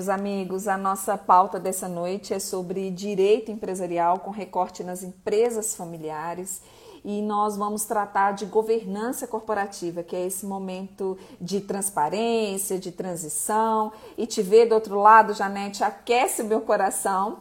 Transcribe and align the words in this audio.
meus 0.00 0.08
amigos, 0.08 0.66
a 0.66 0.78
nossa 0.78 1.18
pauta 1.18 1.60
dessa 1.60 1.86
noite 1.86 2.32
é 2.32 2.38
sobre 2.38 2.90
direito 2.90 3.50
empresarial 3.50 4.20
com 4.20 4.30
recorte 4.30 4.82
nas 4.82 5.02
empresas 5.02 5.76
familiares 5.76 6.62
e 7.04 7.20
nós 7.20 7.54
vamos 7.54 7.84
tratar 7.84 8.32
de 8.32 8.46
governança 8.46 9.26
corporativa, 9.26 10.02
que 10.02 10.16
é 10.16 10.26
esse 10.26 10.46
momento 10.46 11.18
de 11.38 11.60
transparência, 11.60 12.78
de 12.78 12.90
transição. 12.90 13.92
E 14.16 14.26
te 14.26 14.40
ver 14.40 14.70
do 14.70 14.74
outro 14.74 14.98
lado, 14.98 15.34
Janete, 15.34 15.84
aquece 15.84 16.42
meu 16.42 16.62
coração, 16.62 17.40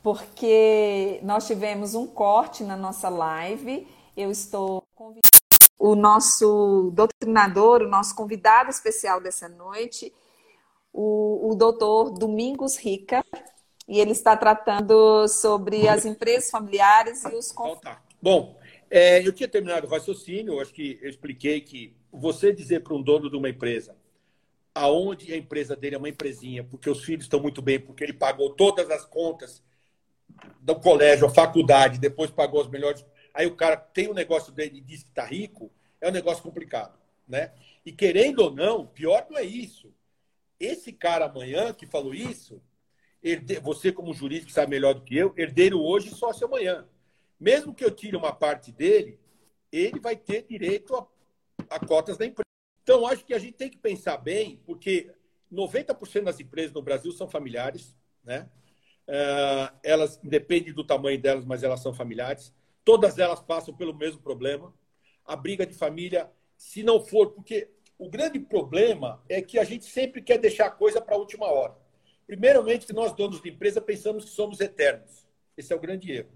porque 0.00 1.18
nós 1.24 1.44
tivemos 1.44 1.96
um 1.96 2.06
corte 2.06 2.62
na 2.62 2.76
nossa 2.76 3.08
live. 3.08 3.84
Eu 4.16 4.30
estou 4.30 4.84
convidando 4.94 5.26
o 5.76 5.96
nosso 5.96 6.92
doutrinador, 6.94 7.82
o 7.82 7.88
nosso 7.88 8.14
convidado 8.14 8.70
especial 8.70 9.20
dessa 9.20 9.48
noite, 9.48 10.14
o, 10.96 11.50
o 11.50 11.54
doutor 11.54 12.10
Domingos 12.10 12.76
Rica, 12.76 13.24
e 13.86 14.00
ele 14.00 14.12
está 14.12 14.36
tratando 14.36 15.28
sobre 15.28 15.86
as 15.86 16.04
empresas 16.04 16.50
familiares 16.50 17.22
e 17.24 17.34
os 17.34 17.52
conflitos. 17.52 17.80
Então, 17.82 17.92
tá. 17.92 18.02
Bom, 18.20 18.58
é, 18.90 19.26
eu 19.26 19.32
tinha 19.32 19.48
terminado 19.48 19.86
o 19.86 19.90
raciocínio, 19.90 20.60
acho 20.60 20.72
que 20.72 20.98
eu 21.02 21.08
expliquei 21.08 21.60
que 21.60 21.94
você 22.10 22.52
dizer 22.52 22.82
para 22.82 22.94
um 22.94 23.02
dono 23.02 23.30
de 23.30 23.36
uma 23.36 23.48
empresa 23.48 23.94
aonde 24.76 25.32
a 25.32 25.36
empresa 25.36 25.74
dele 25.74 25.94
é 25.94 25.98
uma 25.98 26.08
empresinha, 26.08 26.62
porque 26.62 26.90
os 26.90 27.02
filhos 27.02 27.24
estão 27.24 27.40
muito 27.40 27.62
bem, 27.62 27.80
porque 27.80 28.04
ele 28.04 28.12
pagou 28.12 28.50
todas 28.50 28.90
as 28.90 29.06
contas 29.06 29.62
do 30.60 30.76
colégio, 30.76 31.26
a 31.26 31.30
faculdade, 31.30 31.98
depois 31.98 32.30
pagou 32.30 32.60
os 32.60 32.68
melhores. 32.68 33.02
Aí 33.32 33.46
o 33.46 33.56
cara 33.56 33.74
tem 33.76 34.06
o 34.06 34.10
um 34.10 34.14
negócio 34.14 34.52
dele 34.52 34.76
e 34.76 34.80
diz 34.82 35.02
que 35.02 35.08
está 35.08 35.24
rico, 35.24 35.70
é 35.98 36.08
um 36.08 36.12
negócio 36.12 36.42
complicado. 36.42 36.94
Né? 37.26 37.52
E 37.86 37.92
querendo 37.92 38.40
ou 38.40 38.50
não, 38.50 38.86
pior 38.86 39.26
não 39.30 39.38
é 39.38 39.44
isso. 39.44 39.92
Esse 40.58 40.92
cara 40.92 41.26
amanhã 41.26 41.72
que 41.72 41.86
falou 41.86 42.14
isso, 42.14 42.62
herde... 43.22 43.58
você 43.60 43.92
como 43.92 44.14
jurídico 44.14 44.50
sabe 44.52 44.70
melhor 44.70 44.94
do 44.94 45.02
que 45.02 45.16
eu, 45.16 45.34
herdeiro 45.36 45.80
hoje, 45.80 46.10
sócio 46.10 46.46
amanhã. 46.46 46.86
Mesmo 47.38 47.74
que 47.74 47.84
eu 47.84 47.90
tire 47.90 48.16
uma 48.16 48.32
parte 48.32 48.72
dele, 48.72 49.18
ele 49.70 50.00
vai 50.00 50.16
ter 50.16 50.42
direito 50.42 50.94
a, 50.94 51.06
a 51.76 51.80
cotas 51.80 52.16
da 52.16 52.24
empresa. 52.24 52.46
Então, 52.82 53.06
acho 53.06 53.24
que 53.24 53.34
a 53.34 53.38
gente 53.38 53.54
tem 53.54 53.68
que 53.68 53.76
pensar 53.76 54.16
bem, 54.16 54.62
porque 54.64 55.12
90% 55.52 56.24
das 56.24 56.40
empresas 56.40 56.72
no 56.72 56.82
Brasil 56.82 57.12
são 57.12 57.28
familiares, 57.28 57.96
né? 58.24 58.48
Uh, 59.08 59.76
elas 59.84 60.16
dependem 60.22 60.72
do 60.72 60.84
tamanho 60.84 61.20
delas, 61.20 61.44
mas 61.44 61.62
elas 61.62 61.80
são 61.80 61.92
familiares. 61.92 62.52
Todas 62.84 63.18
elas 63.18 63.40
passam 63.40 63.74
pelo 63.74 63.94
mesmo 63.94 64.20
problema. 64.20 64.74
A 65.24 65.36
briga 65.36 65.66
de 65.66 65.74
família, 65.74 66.30
se 66.56 66.82
não 66.82 67.00
for, 67.04 67.32
porque 67.32 67.70
o 67.98 68.10
grande 68.10 68.38
problema 68.38 69.22
é 69.28 69.40
que 69.40 69.58
a 69.58 69.64
gente 69.64 69.86
sempre 69.86 70.20
quer 70.20 70.38
deixar 70.38 70.66
a 70.66 70.70
coisa 70.70 71.00
para 71.00 71.14
a 71.14 71.18
última 71.18 71.46
hora. 71.46 71.74
Primeiramente, 72.26 72.92
nós, 72.92 73.12
donos 73.12 73.40
de 73.40 73.48
empresa, 73.48 73.80
pensamos 73.80 74.24
que 74.24 74.30
somos 74.30 74.60
eternos. 74.60 75.26
Esse 75.56 75.72
é 75.72 75.76
o 75.76 75.80
grande 75.80 76.12
erro. 76.12 76.30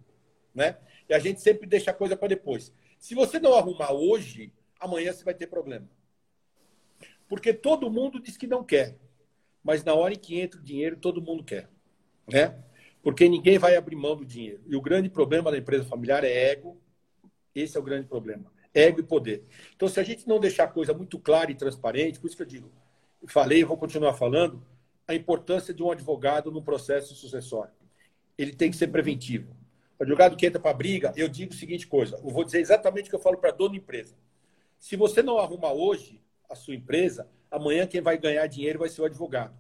Né? 0.55 0.79
E 1.09 1.15
a 1.15 1.19
gente 1.19 1.41
sempre 1.41 1.67
deixa 1.67 1.91
a 1.91 1.95
coisa 1.95 2.17
para 2.17 2.29
depois. 2.29 2.73
Se 2.99 3.15
você 3.15 3.39
não 3.39 3.55
arrumar 3.55 3.93
hoje, 3.93 4.53
amanhã 4.79 5.13
você 5.13 5.25
vai 5.25 5.35
ter 5.35 5.49
problema. 5.49 5.89
Porque 7.29 7.53
todo 7.53 7.91
mundo 7.91 8.21
diz 8.21 8.37
que 8.37 8.47
não 8.47 8.65
quer. 8.65 8.97
Mas 9.63 9.85
na 9.85 9.95
hora 9.95 10.15
em 10.15 10.19
que 10.19 10.41
entra 10.41 10.59
o 10.59 10.63
dinheiro, 10.63 10.97
todo 10.97 11.21
mundo 11.21 11.45
quer. 11.45 11.69
Né? 12.27 12.59
Porque 13.03 13.29
ninguém 13.29 13.59
vai 13.59 13.77
abrir 13.77 13.97
mão 13.97 14.17
do 14.17 14.25
dinheiro. 14.25 14.63
E 14.67 14.75
o 14.75 14.81
grande 14.81 15.11
problema 15.11 15.51
da 15.51 15.59
empresa 15.59 15.85
familiar 15.85 16.25
é 16.25 16.51
ego. 16.51 16.81
Esse 17.55 17.77
é 17.77 17.81
o 17.81 17.83
grande 17.83 18.07
problema. 18.07 18.51
Ego 18.75 19.01
e 19.01 19.03
poder. 19.03 19.45
Então, 19.75 19.89
se 19.89 19.99
a 19.99 20.03
gente 20.03 20.29
não 20.29 20.39
deixar 20.39 20.65
a 20.65 20.69
coisa 20.69 20.95
muito 20.95 21.19
clara 21.19 21.51
e 21.51 21.55
transparente, 21.55 22.21
por 22.21 22.27
isso 22.29 22.37
que 22.37 22.43
eu 22.43 22.47
digo, 22.47 22.71
falei 23.27 23.61
e 23.61 23.65
vou 23.65 23.77
continuar 23.77 24.15
falando, 24.15 24.63
a 25.07 25.15
importância 25.15 25.75
de 25.75 25.83
um 25.83 25.91
advogado 25.91 26.53
no 26.53 26.63
processo 26.63 27.15
sucessório. 27.15 27.73
Ele 28.39 28.55
tem 28.55 28.71
que 28.71 28.77
ser 28.77 28.89
preventivo. 28.89 29.57
O 29.99 30.03
advogado 30.03 30.37
que 30.37 30.47
entra 30.47 30.61
para 30.61 30.73
briga, 30.73 31.13
eu 31.17 31.29
digo 31.29 31.53
a 31.53 31.57
seguinte 31.57 31.87
coisa: 31.87 32.17
eu 32.17 32.31
vou 32.31 32.45
dizer 32.45 32.61
exatamente 32.61 33.07
o 33.07 33.11
que 33.11 33.17
eu 33.17 33.21
falo 33.21 33.37
para 33.37 33.51
dona 33.51 33.77
empresa. 33.77 34.15
Se 34.79 34.97
você 34.97 35.23
não 35.23 35.37
arrumar 35.37 35.73
hoje 35.73 36.23
a 36.49 36.55
sua 36.55 36.75
empresa, 36.75 37.29
amanhã 37.51 37.87
quem 37.87 38.01
vai 38.01 38.17
ganhar 38.17 38.47
dinheiro 38.47 38.79
vai 38.79 38.89
ser 38.89 39.03
o 39.03 39.05
advogado. 39.05 39.55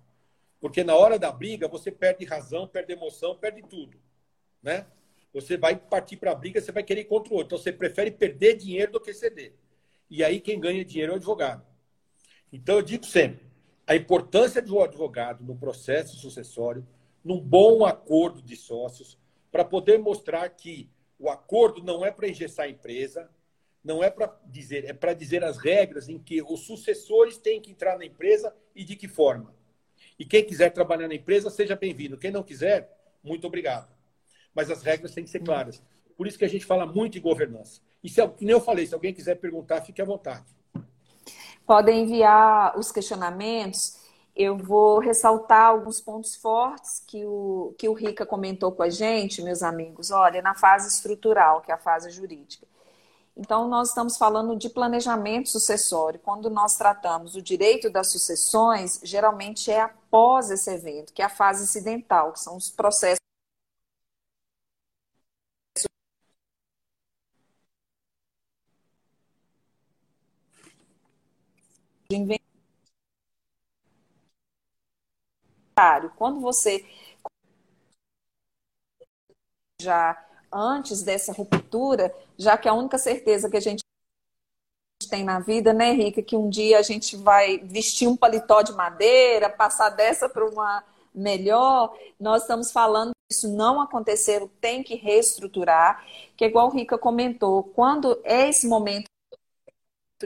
Porque 0.60 0.84
na 0.84 0.94
hora 0.94 1.18
da 1.18 1.32
briga 1.32 1.68
você 1.68 1.90
perde 1.90 2.24
razão, 2.24 2.66
perde 2.66 2.92
emoção, 2.92 3.34
perde 3.34 3.62
tudo. 3.62 3.98
Né? 4.62 4.86
Você 5.32 5.56
vai 5.56 5.76
partir 5.76 6.16
para 6.16 6.32
a 6.32 6.34
briga, 6.34 6.60
você 6.60 6.72
vai 6.72 6.82
querer 6.82 7.02
ir 7.02 7.04
contra 7.04 7.32
o 7.32 7.36
outro. 7.36 7.56
Então 7.56 7.58
você 7.58 7.72
prefere 7.72 8.10
perder 8.10 8.56
dinheiro 8.56 8.92
do 8.92 9.00
que 9.00 9.14
ceder. 9.14 9.54
E 10.08 10.24
aí 10.24 10.40
quem 10.40 10.58
ganha 10.58 10.84
dinheiro 10.84 11.12
é 11.12 11.14
o 11.14 11.18
advogado. 11.18 11.64
Então 12.52 12.76
eu 12.76 12.82
digo 12.82 13.06
sempre: 13.06 13.46
a 13.86 13.94
importância 13.94 14.60
do 14.60 14.80
advogado 14.82 15.44
no 15.44 15.56
processo 15.56 16.16
sucessório, 16.16 16.86
num 17.24 17.40
bom 17.40 17.84
acordo 17.84 18.42
de 18.42 18.56
sócios, 18.56 19.18
para 19.52 19.64
poder 19.64 19.98
mostrar 19.98 20.48
que 20.50 20.90
o 21.18 21.28
acordo 21.28 21.82
não 21.82 22.04
é 22.04 22.10
para 22.10 22.28
engessar 22.28 22.66
a 22.66 22.70
empresa, 22.70 23.30
não 23.84 24.02
é 24.02 24.10
para 24.10 24.34
dizer, 24.46 24.84
é 24.84 24.92
para 24.92 25.14
dizer 25.14 25.44
as 25.44 25.58
regras 25.58 26.08
em 26.08 26.18
que 26.18 26.42
os 26.42 26.60
sucessores 26.60 27.38
têm 27.38 27.60
que 27.60 27.70
entrar 27.70 27.96
na 27.98 28.04
empresa 28.04 28.54
e 28.74 28.84
de 28.84 28.96
que 28.96 29.08
forma. 29.08 29.54
E 30.18 30.24
quem 30.24 30.44
quiser 30.44 30.70
trabalhar 30.70 31.08
na 31.08 31.14
empresa, 31.14 31.50
seja 31.50 31.76
bem-vindo. 31.76 32.18
Quem 32.18 32.30
não 32.30 32.42
quiser, 32.42 32.90
muito 33.22 33.46
obrigado. 33.46 33.99
Mas 34.54 34.70
as 34.70 34.82
regras 34.82 35.12
têm 35.12 35.24
que 35.24 35.30
ser 35.30 35.40
claras. 35.40 35.82
Por 36.16 36.26
isso 36.26 36.38
que 36.38 36.44
a 36.44 36.48
gente 36.48 36.64
fala 36.64 36.86
muito 36.86 37.16
em 37.16 37.20
governança. 37.20 37.80
E 38.02 38.08
se, 38.08 38.20
nem 38.40 38.50
eu 38.50 38.60
falei, 38.60 38.86
se 38.86 38.94
alguém 38.94 39.14
quiser 39.14 39.36
perguntar, 39.36 39.80
fique 39.82 40.02
à 40.02 40.04
vontade. 40.04 40.44
Podem 41.66 42.02
enviar 42.02 42.78
os 42.78 42.90
questionamentos 42.90 44.00
eu 44.34 44.56
vou 44.56 45.00
ressaltar 45.00 45.66
alguns 45.66 46.00
pontos 46.00 46.34
fortes 46.36 47.02
que 47.06 47.24
o, 47.26 47.74
que 47.76 47.88
o 47.88 47.92
Rica 47.92 48.24
comentou 48.24 48.72
com 48.72 48.82
a 48.82 48.88
gente, 48.88 49.42
meus 49.42 49.62
amigos. 49.62 50.10
Olha, 50.10 50.40
na 50.40 50.54
fase 50.54 50.88
estrutural, 50.88 51.60
que 51.60 51.70
é 51.70 51.74
a 51.74 51.78
fase 51.78 52.10
jurídica. 52.10 52.66
Então, 53.36 53.68
nós 53.68 53.88
estamos 53.88 54.16
falando 54.16 54.56
de 54.56 54.68
planejamento 54.68 55.48
sucessório. 55.48 56.20
Quando 56.20 56.50
nós 56.50 56.76
tratamos 56.76 57.34
o 57.36 57.42
direito 57.42 57.90
das 57.90 58.08
sucessões, 58.08 59.00
geralmente 59.02 59.70
é 59.70 59.80
após 59.80 60.50
esse 60.50 60.70
evento, 60.70 61.12
que 61.12 61.22
é 61.22 61.24
a 61.24 61.30
fase 61.30 61.64
incidental, 61.64 62.32
que 62.32 62.40
são 62.40 62.56
os 62.56 62.70
processos 62.70 63.20
de 72.10 72.40
quando 76.16 76.40
você 76.40 76.84
já 79.80 80.26
antes 80.52 81.02
dessa 81.02 81.32
ruptura, 81.32 82.14
já 82.36 82.58
que 82.58 82.68
a 82.68 82.74
única 82.74 82.98
certeza 82.98 83.48
que 83.48 83.56
a 83.56 83.60
gente 83.60 83.82
tem 85.08 85.24
na 85.24 85.40
vida, 85.40 85.72
né, 85.72 85.92
Rica, 85.92 86.22
que 86.22 86.36
um 86.36 86.48
dia 86.50 86.78
a 86.78 86.82
gente 86.82 87.16
vai 87.16 87.58
vestir 87.58 88.08
um 88.08 88.16
paletó 88.16 88.62
de 88.62 88.72
madeira, 88.72 89.48
passar 89.48 89.90
dessa 89.90 90.28
para 90.28 90.44
uma 90.44 90.84
melhor, 91.14 91.96
nós 92.18 92.42
estamos 92.42 92.70
falando 92.70 93.12
isso 93.30 93.48
não 93.48 93.80
acontecer, 93.80 94.46
tem 94.60 94.82
que 94.82 94.96
reestruturar, 94.96 96.04
que 96.36 96.44
é 96.44 96.48
igual 96.48 96.66
o 96.66 96.70
Rica 96.70 96.98
comentou, 96.98 97.62
quando 97.62 98.20
é 98.24 98.48
esse 98.48 98.66
momento 98.66 99.09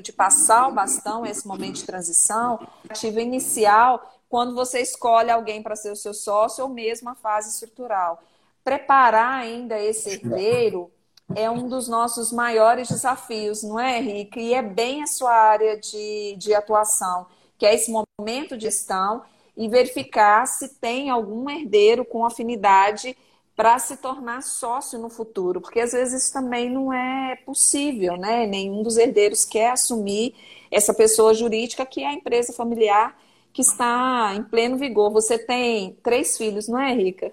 de 0.00 0.12
passar 0.12 0.68
o 0.68 0.74
bastão, 0.74 1.24
esse 1.24 1.46
momento 1.46 1.76
de 1.76 1.84
transição, 1.84 2.66
ativa 2.88 3.20
inicial 3.20 4.10
quando 4.28 4.54
você 4.54 4.80
escolhe 4.80 5.30
alguém 5.30 5.62
para 5.62 5.76
ser 5.76 5.92
o 5.92 5.96
seu 5.96 6.12
sócio 6.12 6.64
ou 6.64 6.70
mesmo 6.70 7.08
a 7.08 7.14
fase 7.14 7.50
estrutural. 7.50 8.22
Preparar 8.64 9.34
ainda 9.34 9.78
esse 9.78 10.10
herdeiro 10.10 10.90
é 11.34 11.48
um 11.50 11.68
dos 11.68 11.88
nossos 11.88 12.32
maiores 12.32 12.88
desafios, 12.88 13.62
não 13.62 13.78
é, 13.78 13.98
Henrique? 13.98 14.40
E 14.40 14.54
é 14.54 14.62
bem 14.62 15.02
a 15.02 15.06
sua 15.06 15.32
área 15.32 15.78
de, 15.78 16.34
de 16.36 16.54
atuação, 16.54 17.26
que 17.56 17.64
é 17.64 17.74
esse 17.74 17.90
momento 17.90 18.56
de 18.56 18.64
gestão 18.64 19.22
e 19.56 19.68
verificar 19.68 20.46
se 20.46 20.80
tem 20.80 21.10
algum 21.10 21.48
herdeiro 21.48 22.04
com 22.04 22.24
afinidade 22.24 23.16
para 23.56 23.78
se 23.78 23.96
tornar 23.98 24.42
sócio 24.42 24.98
no 24.98 25.08
futuro, 25.08 25.60
porque 25.60 25.80
às 25.80 25.92
vezes 25.92 26.24
isso 26.24 26.32
também 26.32 26.68
não 26.68 26.92
é 26.92 27.36
possível, 27.46 28.16
né? 28.16 28.46
Nenhum 28.46 28.82
dos 28.82 28.96
herdeiros 28.96 29.44
quer 29.44 29.70
assumir 29.70 30.34
essa 30.70 30.92
pessoa 30.92 31.32
jurídica 31.32 31.86
que 31.86 32.02
é 32.02 32.08
a 32.08 32.12
empresa 32.12 32.52
familiar 32.52 33.16
que 33.52 33.62
está 33.62 34.32
em 34.34 34.42
pleno 34.42 34.76
vigor. 34.76 35.10
Você 35.12 35.38
tem 35.38 35.96
três 36.02 36.36
filhos, 36.36 36.66
não 36.66 36.80
é, 36.80 36.92
Rica? 36.92 37.32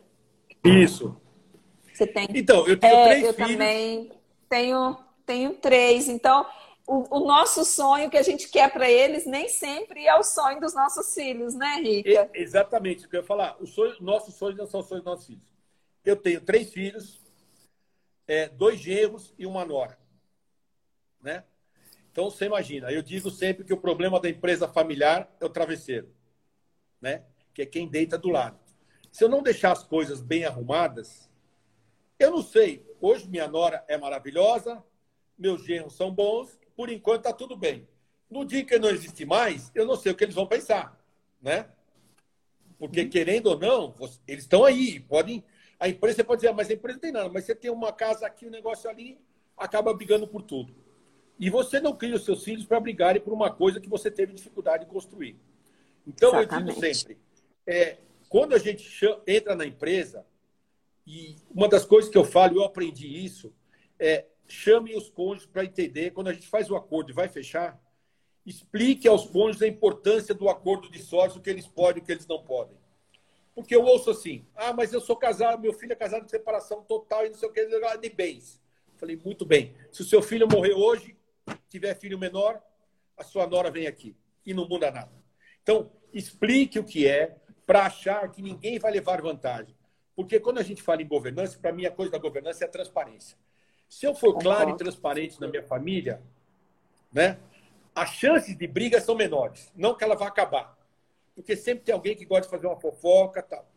Isso. 0.63 1.17
Você 1.91 2.05
tem. 2.05 2.27
Então, 2.33 2.67
eu 2.67 2.77
tenho 2.77 2.95
é, 2.95 3.05
três 3.05 3.23
eu 3.23 3.33
filhos. 3.33 3.49
Eu 3.49 3.57
também 3.57 4.11
tenho, 4.47 4.97
tenho 5.25 5.53
três. 5.55 6.07
Então, 6.07 6.45
o, 6.85 7.17
o, 7.17 7.25
nosso 7.25 7.65
sonho 7.65 8.11
que 8.11 8.17
a 8.17 8.21
gente 8.21 8.47
quer 8.49 8.71
para 8.71 8.89
eles 8.89 9.25
nem 9.25 9.49
sempre 9.49 10.05
é 10.05 10.15
o 10.15 10.23
sonho 10.23 10.59
dos 10.61 10.75
nossos 10.75 11.13
filhos, 11.15 11.55
né, 11.55 11.81
Rica? 11.81 12.29
Exatamente, 12.33 13.05
o 13.05 13.09
que 13.09 13.15
eu 13.15 13.21
ia 13.21 13.25
falar. 13.25 13.55
O 13.59 13.65
sonho, 13.65 13.95
nossos 13.99 14.35
sonhos 14.35 14.57
não 14.57 14.67
são 14.67 14.83
sonhos 14.83 15.03
dos 15.03 15.11
nossos 15.11 15.25
filhos. 15.25 15.51
Eu 16.03 16.15
tenho 16.15 16.41
três 16.41 16.71
filhos, 16.71 17.19
é, 18.27 18.49
dois 18.49 18.79
genros 18.79 19.33
e 19.37 19.45
uma 19.45 19.65
nora. 19.65 19.99
Né? 21.21 21.43
Então, 22.11 22.29
você 22.29 22.45
imagina, 22.45 22.91
eu 22.91 23.01
digo 23.01 23.29
sempre 23.29 23.63
que 23.63 23.73
o 23.73 23.79
problema 23.79 24.19
da 24.19 24.29
empresa 24.29 24.67
familiar 24.67 25.33
é 25.39 25.45
o 25.45 25.49
travesseiro. 25.49 26.13
Né? 26.99 27.23
que 27.53 27.61
é 27.61 27.65
quem 27.65 27.87
deita 27.87 28.17
do 28.17 28.29
lado. 28.29 28.59
Se 29.11 29.23
eu 29.23 29.29
não 29.29 29.43
deixar 29.43 29.71
as 29.71 29.83
coisas 29.83 30.21
bem 30.21 30.45
arrumadas, 30.45 31.29
eu 32.17 32.31
não 32.31 32.41
sei. 32.41 32.85
Hoje 32.99 33.27
minha 33.27 33.47
nora 33.47 33.83
é 33.87 33.97
maravilhosa, 33.97 34.83
meus 35.37 35.65
genros 35.65 35.95
são 35.95 36.11
bons, 36.11 36.57
por 36.75 36.89
enquanto 36.89 37.25
está 37.25 37.33
tudo 37.33 37.55
bem. 37.55 37.87
No 38.29 38.45
dia 38.45 38.63
que 38.63 38.79
não 38.79 38.89
existe 38.89 39.25
mais, 39.25 39.71
eu 39.75 39.85
não 39.85 39.95
sei 39.95 40.11
o 40.11 40.15
que 40.15 40.23
eles 40.23 40.35
vão 40.35 40.47
pensar, 40.47 40.97
né? 41.41 41.69
Porque, 42.77 43.05
querendo 43.05 43.47
ou 43.47 43.59
não, 43.59 43.93
eles 44.27 44.43
estão 44.43 44.63
aí, 44.63 44.99
podem. 44.99 45.43
A 45.81 45.89
empresa 45.89 46.23
pode 46.23 46.41
dizer, 46.41 46.49
ah, 46.49 46.53
mas 46.53 46.69
a 46.69 46.73
empresa 46.73 46.97
não 46.97 47.01
tem 47.01 47.11
nada, 47.11 47.27
mas 47.27 47.43
você 47.43 47.55
tem 47.55 47.71
uma 47.71 47.91
casa 47.91 48.27
aqui, 48.27 48.45
um 48.45 48.51
negócio 48.51 48.87
ali, 48.87 49.19
acaba 49.57 49.91
brigando 49.91 50.27
por 50.27 50.43
tudo. 50.43 50.75
E 51.39 51.49
você 51.49 51.79
não 51.79 51.95
cria 51.95 52.13
os 52.13 52.23
seus 52.23 52.43
filhos 52.43 52.67
para 52.67 52.79
brigarem 52.79 53.19
por 53.19 53.33
uma 53.33 53.49
coisa 53.49 53.81
que 53.81 53.89
você 53.89 54.11
teve 54.11 54.31
dificuldade 54.31 54.85
de 54.85 54.91
construir. 54.91 55.35
Então, 56.05 56.39
Exatamente. 56.39 56.53
eu 56.53 56.75
digo 56.75 56.93
sempre: 56.93 57.17
é, 57.65 57.97
quando 58.29 58.53
a 58.53 58.59
gente 58.59 58.85
entra 59.25 59.55
na 59.55 59.65
empresa, 59.65 60.23
e 61.07 61.35
uma 61.49 61.67
das 61.67 61.83
coisas 61.83 62.11
que 62.11 62.17
eu 62.17 62.23
falo, 62.23 62.57
eu 62.57 62.63
aprendi 62.63 63.07
isso, 63.07 63.51
é 63.97 64.25
chame 64.47 64.95
os 64.95 65.09
cônjuges 65.09 65.47
para 65.47 65.65
entender, 65.65 66.11
quando 66.11 66.27
a 66.27 66.33
gente 66.33 66.47
faz 66.47 66.69
o 66.69 66.75
acordo 66.75 67.09
e 67.09 67.15
vai 67.15 67.27
fechar, 67.27 67.81
explique 68.45 69.07
aos 69.07 69.25
cônjuges 69.25 69.63
a 69.63 69.67
importância 69.67 70.35
do 70.35 70.47
acordo 70.47 70.91
de 70.91 70.99
sócio, 70.99 71.39
o 71.39 71.41
que 71.41 71.49
eles 71.49 71.65
podem 71.65 72.01
e 72.01 72.03
o 72.03 72.05
que 72.05 72.11
eles 72.11 72.27
não 72.27 72.43
podem. 72.43 72.77
Porque 73.53 73.75
eu 73.75 73.83
ouço 73.83 74.09
assim, 74.09 74.45
ah, 74.55 74.73
mas 74.73 74.93
eu 74.93 75.01
sou 75.01 75.15
casado, 75.15 75.61
meu 75.61 75.73
filho 75.73 75.91
é 75.91 75.95
casado 75.95 76.25
de 76.25 76.31
separação 76.31 76.83
total 76.83 77.25
e 77.25 77.29
não 77.29 77.35
sei 77.35 77.49
o 77.49 77.51
que, 77.51 77.65
de 77.65 78.09
bens. 78.09 78.61
Falei, 78.95 79.19
muito 79.23 79.45
bem. 79.45 79.75
Se 79.91 80.01
o 80.01 80.05
seu 80.05 80.21
filho 80.21 80.47
morrer 80.47 80.73
hoje, 80.73 81.17
tiver 81.69 81.95
filho 81.95 82.17
menor, 82.17 82.61
a 83.17 83.23
sua 83.23 83.47
nora 83.47 83.71
vem 83.71 83.87
aqui. 83.87 84.15
E 84.45 84.53
não 84.53 84.67
muda 84.67 84.91
nada. 84.91 85.11
Então, 85.61 85.91
explique 86.13 86.79
o 86.79 86.83
que 86.83 87.07
é 87.07 87.35
para 87.65 87.85
achar 87.85 88.29
que 88.31 88.41
ninguém 88.41 88.79
vai 88.79 88.91
levar 88.91 89.21
vantagem. 89.21 89.75
Porque 90.15 90.39
quando 90.39 90.59
a 90.59 90.63
gente 90.63 90.81
fala 90.81 91.01
em 91.01 91.07
governança, 91.07 91.57
para 91.59 91.71
mim 91.71 91.85
a 91.85 91.91
coisa 91.91 92.11
da 92.11 92.17
governança 92.17 92.63
é 92.63 92.67
a 92.67 92.71
transparência. 92.71 93.37
Se 93.87 94.05
eu 94.05 94.13
for 94.13 94.37
claro 94.37 94.69
e 94.69 94.77
transparente 94.77 95.39
na 95.39 95.47
minha 95.47 95.63
família, 95.63 96.21
né, 97.11 97.39
as 97.93 98.11
chances 98.11 98.57
de 98.57 98.67
briga 98.67 99.01
são 99.01 99.15
menores. 99.15 99.71
Não 99.75 99.95
que 99.95 100.03
ela 100.03 100.15
vá 100.15 100.27
acabar. 100.27 100.77
Porque 101.41 101.57
sempre 101.57 101.83
tem 101.83 101.93
alguém 101.93 102.15
que 102.15 102.23
gosta 102.23 102.43
de 102.43 102.49
fazer 102.51 102.67
uma 102.67 102.79
fofoca 102.79 103.41
tal. 103.41 103.67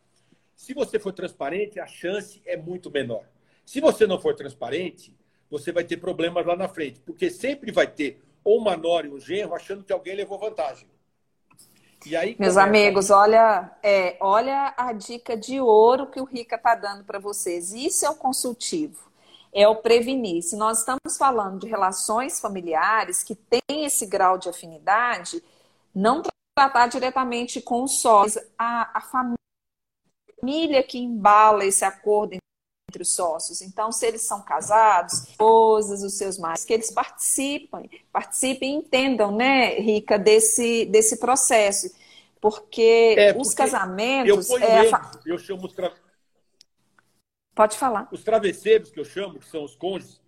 Se 0.55 0.75
você 0.75 0.99
for 0.99 1.13
transparente, 1.13 1.81
a 1.81 1.87
chance 1.87 2.43
é 2.45 2.57
muito 2.57 2.91
menor. 2.91 3.25
Se 3.65 3.81
você 3.81 4.07
não 4.07 4.21
for 4.21 4.35
transparente, 4.35 5.17
você 5.51 5.73
vai 5.73 5.83
ter 5.83 5.97
problemas 5.97 6.45
lá 6.45 6.55
na 6.55 6.69
frente. 6.69 7.01
Porque 7.01 7.31
sempre 7.31 7.73
vai 7.73 7.87
ter 7.87 8.23
ou 8.45 8.59
uma 8.59 8.77
nora 8.77 9.07
e 9.07 9.11
um 9.11 9.19
genro 9.19 9.55
achando 9.55 9.83
que 9.83 9.93
alguém 9.93 10.15
levou 10.15 10.39
vantagem. 10.39 10.87
E 12.05 12.15
aí, 12.15 12.37
Meus 12.39 12.59
amigos, 12.59 13.09
olha, 13.09 13.73
é, 13.83 14.19
olha 14.21 14.75
a 14.77 14.93
dica 14.93 15.35
de 15.35 15.59
ouro 15.59 16.07
que 16.09 16.21
o 16.21 16.25
Rica 16.25 16.57
está 16.57 16.75
dando 16.75 17.03
para 17.03 17.19
vocês. 17.19 17.73
Isso 17.73 18.05
é 18.05 18.11
o 18.11 18.15
consultivo 18.15 19.03
é 19.55 19.69
o 19.69 19.77
prevenir. 19.77 20.43
Se 20.43 20.57
nós 20.57 20.81
estamos 20.81 21.17
falando 21.17 21.61
de 21.61 21.69
relações 21.69 22.41
familiares 22.41 23.23
que 23.23 23.37
têm 23.37 23.85
esse 23.85 24.05
grau 24.05 24.37
de 24.37 24.49
afinidade, 24.49 25.41
não 25.95 26.21
tratar 26.55 26.87
diretamente 26.87 27.61
com 27.61 27.83
os 27.83 28.01
sócios, 28.01 28.43
a, 28.57 28.99
a 28.99 29.01
família 30.41 30.83
que 30.83 30.99
embala 30.99 31.65
esse 31.65 31.85
acordo 31.85 32.37
entre 32.89 33.03
os 33.03 33.15
sócios. 33.15 33.61
Então, 33.61 33.91
se 33.91 34.07
eles 34.07 34.23
são 34.23 34.43
casados, 34.43 35.29
esposas, 35.29 36.03
os 36.03 36.17
seus 36.17 36.39
maridos, 36.39 36.65
que 36.65 36.73
eles 36.73 36.91
participem, 36.91 37.91
participem 38.13 38.75
e 38.75 38.79
entendam, 38.79 39.35
né, 39.35 39.79
Rica, 39.81 40.19
desse, 40.19 40.87
desse 40.87 41.19
processo. 41.19 41.93
Porque, 42.41 43.15
é, 43.19 43.33
porque 43.33 43.49
os 43.49 43.55
casamentos. 43.55 44.51
Eu, 44.51 44.59
é, 44.59 44.91
eu 45.27 45.39
chamo 45.39 45.67
os 45.67 45.75
Pode 47.55 47.79
falar. 47.79 48.09
Os 48.13 48.23
travesseiros, 48.23 48.91
que 48.91 49.01
eu 49.01 49.05
chamo, 49.05 49.39
que 49.39 49.47
são 49.47 49.65
os 49.65 49.75
cônjuges, 49.77 50.21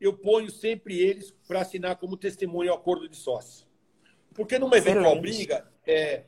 eu 0.00 0.12
ponho 0.12 0.50
sempre 0.50 0.98
eles 1.00 1.30
para 1.46 1.60
assinar 1.60 1.96
como 1.96 2.16
testemunha 2.16 2.72
o 2.72 2.74
acordo 2.74 3.08
de 3.08 3.16
sócio. 3.16 3.66
Porque 4.34 4.58
numa 4.58 4.76
eventual 4.76 5.20
briga, 5.20 5.71
é, 5.86 6.24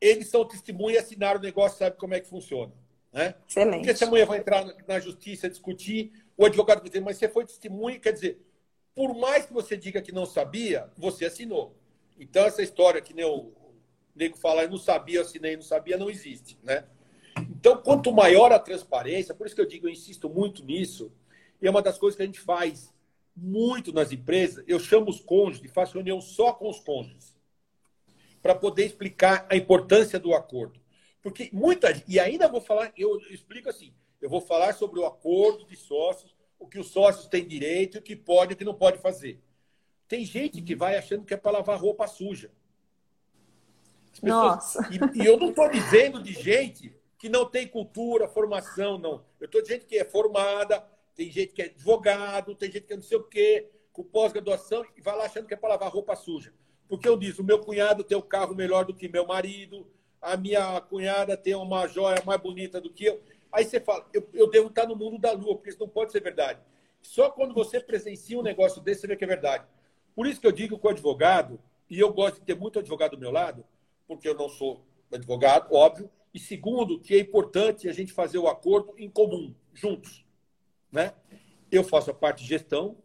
eles 0.00 0.28
são 0.28 0.44
testemunha 0.44 0.96
e 0.96 0.98
assinaram 0.98 1.40
o 1.40 1.42
negócio, 1.42 1.78
sabe 1.78 1.96
como 1.96 2.14
é 2.14 2.20
que 2.20 2.28
funciona. 2.28 2.72
Né? 3.12 3.34
Excelente. 3.48 3.78
Porque 3.78 3.96
se 3.96 4.04
amanhã 4.04 4.26
vai 4.26 4.38
entrar 4.38 4.64
na 4.86 4.98
justiça 4.98 5.48
discutir, 5.48 6.12
o 6.36 6.44
advogado 6.44 6.80
vai 6.80 6.88
dizer, 6.88 7.00
mas 7.00 7.16
você 7.16 7.28
foi 7.28 7.46
testemunha, 7.46 7.98
quer 7.98 8.12
dizer, 8.12 8.40
por 8.94 9.14
mais 9.14 9.46
que 9.46 9.52
você 9.52 9.76
diga 9.76 10.02
que 10.02 10.12
não 10.12 10.26
sabia, 10.26 10.90
você 10.96 11.24
assinou. 11.24 11.76
Então, 12.18 12.44
essa 12.44 12.62
história 12.62 13.00
que 13.00 13.14
nem 13.14 13.24
o 13.24 13.52
nego 14.14 14.36
fala, 14.36 14.62
eu 14.62 14.70
não 14.70 14.78
sabia, 14.78 15.20
assinei, 15.20 15.56
não 15.56 15.62
sabia, 15.62 15.96
não 15.96 16.10
existe. 16.10 16.58
Né? 16.62 16.84
Então, 17.50 17.76
quanto 17.78 18.12
maior 18.12 18.52
a 18.52 18.58
transparência, 18.58 19.34
por 19.34 19.46
isso 19.46 19.56
que 19.56 19.60
eu 19.60 19.66
digo, 19.66 19.88
eu 19.88 19.92
insisto 19.92 20.28
muito 20.28 20.64
nisso, 20.64 21.12
e 21.60 21.66
é 21.66 21.70
uma 21.70 21.82
das 21.82 21.98
coisas 21.98 22.16
que 22.16 22.22
a 22.22 22.26
gente 22.26 22.40
faz 22.40 22.92
muito 23.36 23.92
nas 23.92 24.12
empresas, 24.12 24.64
eu 24.68 24.78
chamo 24.78 25.10
os 25.10 25.20
cônjuges, 25.20 25.72
faço 25.72 25.94
reunião 25.94 26.20
só 26.20 26.52
com 26.52 26.68
os 26.68 26.78
cônjuges, 26.78 27.33
para 28.44 28.54
poder 28.54 28.84
explicar 28.84 29.46
a 29.48 29.56
importância 29.56 30.18
do 30.18 30.34
acordo. 30.34 30.78
Porque 31.22 31.48
muita 31.50 31.88
e 32.06 32.20
ainda 32.20 32.46
vou 32.46 32.60
falar, 32.60 32.92
eu 32.94 33.16
explico 33.30 33.70
assim, 33.70 33.94
eu 34.20 34.28
vou 34.28 34.42
falar 34.42 34.74
sobre 34.74 35.00
o 35.00 35.06
acordo 35.06 35.64
de 35.64 35.74
sócios, 35.74 36.36
o 36.58 36.68
que 36.68 36.78
os 36.78 36.88
sócios 36.88 37.26
têm 37.26 37.48
direito, 37.48 37.96
o 37.96 38.02
que 38.02 38.14
pode 38.14 38.52
e 38.52 38.54
o 38.54 38.56
que 38.58 38.64
não 38.64 38.74
pode 38.74 38.98
fazer. 38.98 39.42
Tem 40.06 40.26
gente 40.26 40.60
que 40.60 40.76
vai 40.76 40.98
achando 40.98 41.24
que 41.24 41.32
é 41.32 41.38
para 41.38 41.52
lavar 41.52 41.80
roupa 41.80 42.06
suja. 42.06 42.50
Pessoas, 44.12 44.30
Nossa. 44.30 44.90
E, 44.92 45.22
e 45.22 45.24
eu 45.24 45.38
não 45.38 45.48
estou 45.48 45.70
dizendo 45.70 46.22
de 46.22 46.34
gente 46.34 46.94
que 47.18 47.30
não 47.30 47.46
tem 47.46 47.66
cultura, 47.66 48.28
formação, 48.28 48.98
não. 48.98 49.24
Eu 49.40 49.46
estou 49.46 49.62
dizendo 49.62 49.86
que 49.86 49.96
é 49.96 50.04
formada, 50.04 50.86
tem 51.14 51.30
gente 51.30 51.54
que 51.54 51.62
é 51.62 51.64
advogado, 51.64 52.54
tem 52.54 52.70
gente 52.70 52.84
que 52.84 52.92
é 52.92 52.96
não 52.96 53.02
sei 53.02 53.16
o 53.16 53.24
quê, 53.24 53.70
com 53.90 54.04
pós-graduação, 54.04 54.84
e 54.94 55.00
vai 55.00 55.16
lá 55.16 55.24
achando 55.24 55.46
que 55.46 55.54
é 55.54 55.56
para 55.56 55.70
lavar 55.70 55.90
roupa 55.90 56.14
suja. 56.14 56.52
Porque 56.88 57.08
eu 57.08 57.16
disse, 57.16 57.40
o 57.40 57.44
meu 57.44 57.58
cunhado 57.58 58.04
tem 58.04 58.16
um 58.16 58.22
carro 58.22 58.54
melhor 58.54 58.84
do 58.84 58.94
que 58.94 59.08
meu 59.08 59.26
marido, 59.26 59.86
a 60.20 60.36
minha 60.36 60.80
cunhada 60.80 61.36
tem 61.36 61.54
uma 61.54 61.86
joia 61.86 62.22
mais 62.24 62.40
bonita 62.40 62.80
do 62.80 62.90
que 62.90 63.04
eu. 63.04 63.22
Aí 63.52 63.64
você 63.64 63.80
fala, 63.80 64.06
eu, 64.12 64.28
eu 64.32 64.50
devo 64.50 64.68
estar 64.68 64.86
no 64.86 64.96
mundo 64.96 65.18
da 65.18 65.32
lua, 65.32 65.54
porque 65.54 65.70
isso 65.70 65.80
não 65.80 65.88
pode 65.88 66.12
ser 66.12 66.20
verdade. 66.20 66.60
Só 67.02 67.30
quando 67.30 67.54
você 67.54 67.78
presencia 67.78 68.38
um 68.38 68.42
negócio 68.42 68.80
desse, 68.80 69.02
você 69.02 69.06
vê 69.06 69.16
que 69.16 69.24
é 69.24 69.28
verdade. 69.28 69.64
Por 70.14 70.26
isso 70.26 70.40
que 70.40 70.46
eu 70.46 70.52
digo 70.52 70.78
que 70.78 70.86
o 70.86 70.90
advogado, 70.90 71.60
e 71.88 72.00
eu 72.00 72.12
gosto 72.12 72.36
de 72.36 72.46
ter 72.46 72.56
muito 72.56 72.78
advogado 72.78 73.12
do 73.12 73.18
meu 73.18 73.30
lado, 73.30 73.64
porque 74.06 74.28
eu 74.28 74.34
não 74.34 74.48
sou 74.48 74.84
advogado, 75.12 75.72
óbvio, 75.74 76.10
e 76.32 76.38
segundo, 76.38 76.98
que 76.98 77.14
é 77.14 77.18
importante 77.18 77.88
a 77.88 77.92
gente 77.92 78.12
fazer 78.12 78.38
o 78.38 78.48
acordo 78.48 78.94
em 78.98 79.08
comum, 79.08 79.54
juntos. 79.72 80.24
Né? 80.90 81.14
Eu 81.70 81.84
faço 81.84 82.10
a 82.10 82.14
parte 82.14 82.42
de 82.42 82.48
gestão, 82.48 82.96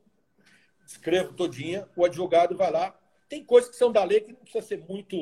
escrevo 0.86 1.34
todinha, 1.34 1.88
o 1.96 2.06
advogado 2.06 2.58
vai 2.58 2.72
lá. 2.72 3.00
Tem 3.30 3.46
coisas 3.46 3.70
que 3.70 3.78
são 3.78 3.92
da 3.92 4.04
lei 4.04 4.22
que 4.22 4.34
não 4.34 4.40
precisa 4.40 4.66
ser 4.66 4.84
muito. 4.90 5.16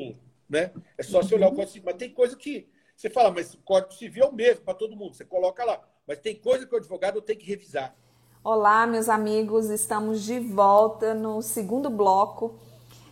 Né? 0.48 0.72
É 0.96 1.02
só 1.02 1.22
você 1.22 1.34
olhar 1.34 1.48
o 1.48 1.54
código 1.54 1.70
civil. 1.70 1.84
Mas 1.84 1.96
tem 1.96 2.10
coisa 2.10 2.34
que 2.34 2.66
você 2.96 3.08
fala, 3.08 3.30
mas 3.30 3.54
o 3.54 3.58
código 3.58 3.92
civil 3.92 4.24
é 4.24 4.26
o 4.26 4.32
mesmo 4.32 4.64
para 4.64 4.74
todo 4.74 4.96
mundo, 4.96 5.14
você 5.14 5.24
coloca 5.24 5.64
lá. 5.64 5.80
Mas 6.06 6.18
tem 6.18 6.34
coisa 6.34 6.66
que 6.66 6.74
o 6.74 6.78
advogado 6.78 7.22
tem 7.22 7.36
que 7.36 7.46
revisar. 7.46 7.94
Olá, 8.42 8.86
meus 8.86 9.08
amigos, 9.08 9.68
estamos 9.68 10.24
de 10.24 10.40
volta 10.40 11.12
no 11.12 11.42
segundo 11.42 11.90
bloco 11.90 12.58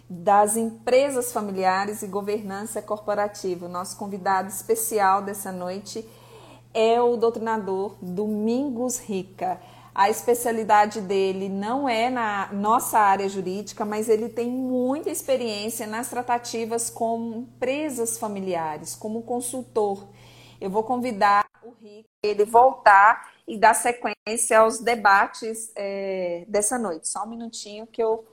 das 0.08 0.56
empresas 0.56 1.32
familiares 1.32 2.02
e 2.02 2.06
governança 2.06 2.80
corporativa. 2.80 3.68
Nosso 3.68 3.96
convidado 3.98 4.48
especial 4.48 5.22
dessa 5.22 5.52
noite 5.52 6.08
é 6.72 7.00
o 7.00 7.16
doutrinador 7.16 7.96
Domingos 8.00 8.98
Rica. 8.98 9.60
A 9.98 10.10
especialidade 10.10 11.00
dele 11.00 11.48
não 11.48 11.88
é 11.88 12.10
na 12.10 12.52
nossa 12.52 12.98
área 12.98 13.26
jurídica, 13.30 13.82
mas 13.82 14.10
ele 14.10 14.28
tem 14.28 14.46
muita 14.50 15.08
experiência 15.08 15.86
nas 15.86 16.10
tratativas 16.10 16.90
com 16.90 17.46
empresas 17.48 18.18
familiares, 18.18 18.94
como 18.94 19.22
consultor. 19.22 20.06
Eu 20.60 20.68
vou 20.68 20.82
convidar 20.82 21.46
o 21.62 21.70
Rica 21.70 22.08
ele 22.22 22.44
voltar 22.44 23.32
e 23.48 23.56
dar 23.56 23.72
sequência 23.72 24.58
aos 24.58 24.80
debates 24.80 25.72
é, 25.74 26.44
dessa 26.46 26.78
noite. 26.78 27.08
Só 27.08 27.24
um 27.24 27.30
minutinho 27.30 27.86
que 27.86 28.02
eu 28.02 28.26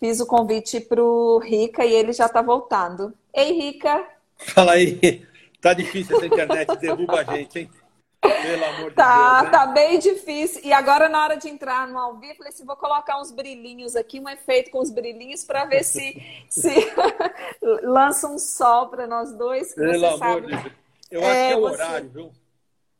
Fiz 0.00 0.18
o 0.18 0.26
convite 0.26 0.80
para 0.80 1.04
o 1.04 1.38
Rica 1.38 1.84
e 1.84 1.92
ele 1.92 2.14
já 2.14 2.24
está 2.24 2.40
voltando. 2.40 3.12
Ei, 3.34 3.52
Rica! 3.52 4.02
Fala 4.38 4.72
aí. 4.72 5.26
Tá 5.60 5.74
difícil 5.74 6.16
essa 6.16 6.24
internet, 6.24 6.74
derruba 6.78 7.20
a 7.20 7.36
gente, 7.36 7.58
hein? 7.58 7.70
Pelo 8.20 8.64
amor 8.64 8.90
de 8.90 8.96
tá, 8.96 9.40
Deus. 9.40 9.44
Né? 9.44 9.50
Tá 9.50 9.66
bem 9.66 9.98
difícil. 9.98 10.60
E 10.62 10.72
agora, 10.72 11.08
na 11.08 11.22
hora 11.22 11.36
de 11.36 11.48
entrar 11.48 11.88
no 11.88 11.98
ao 11.98 12.16
vivo, 12.18 12.36
falei 12.36 12.52
assim: 12.52 12.64
vou 12.64 12.76
colocar 12.76 13.20
uns 13.20 13.30
brilhinhos 13.30 13.96
aqui, 13.96 14.20
um 14.20 14.28
efeito 14.28 14.70
com 14.70 14.80
os 14.80 14.90
brilhinhos, 14.90 15.44
para 15.44 15.64
ver 15.64 15.84
se, 15.84 16.22
se 16.48 16.70
lança 17.82 18.28
um 18.28 18.38
sol 18.38 18.88
para 18.88 19.06
nós 19.06 19.32
dois. 19.32 19.74
Pelo 19.74 20.06
amor 20.06 20.18
sabe. 20.18 20.46
de 20.46 20.62
Deus. 20.62 20.72
Eu 21.10 21.20
acho 21.22 21.30
é, 21.30 21.48
que 21.48 21.52
é 21.52 21.56
o 21.56 21.60
você... 21.60 21.74
horário, 21.74 22.08
viu? 22.10 22.32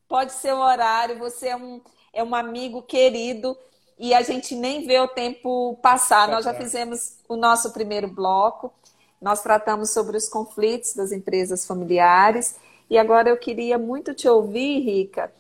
Pode 0.09 0.33
ser 0.33 0.53
o 0.53 0.59
horário, 0.59 1.19
você 1.19 1.49
é 1.49 1.57
um, 1.57 1.81
é 2.13 2.25
um 2.25 2.35
amigo 2.35 2.83
querido 2.83 3.57
e 3.97 4.13
a 4.13 4.23
gente 4.23 4.57
nem 4.57 4.85
vê 4.85 4.99
o 4.99 5.07
tempo 5.07 5.79
passar. 5.81 6.27
Nós 6.27 6.45
já 6.45 6.53
fizemos 6.53 7.19
o 7.29 7.37
nosso 7.37 7.73
primeiro 7.73 8.09
bloco, 8.09 8.73
nós 9.21 9.43
tratamos 9.43 9.91
sobre 9.91 10.17
os 10.17 10.29
conflitos 10.29 10.95
das 10.95 11.13
empresas 11.13 11.65
familiares 11.65 12.57
E 12.91 12.99
agora 12.99 13.31
eu 13.31 13.37
queria 13.37 13.79
muito 13.79 14.13
te 14.13 14.29
ouvir, 14.29 14.81
Rica, 14.81 15.33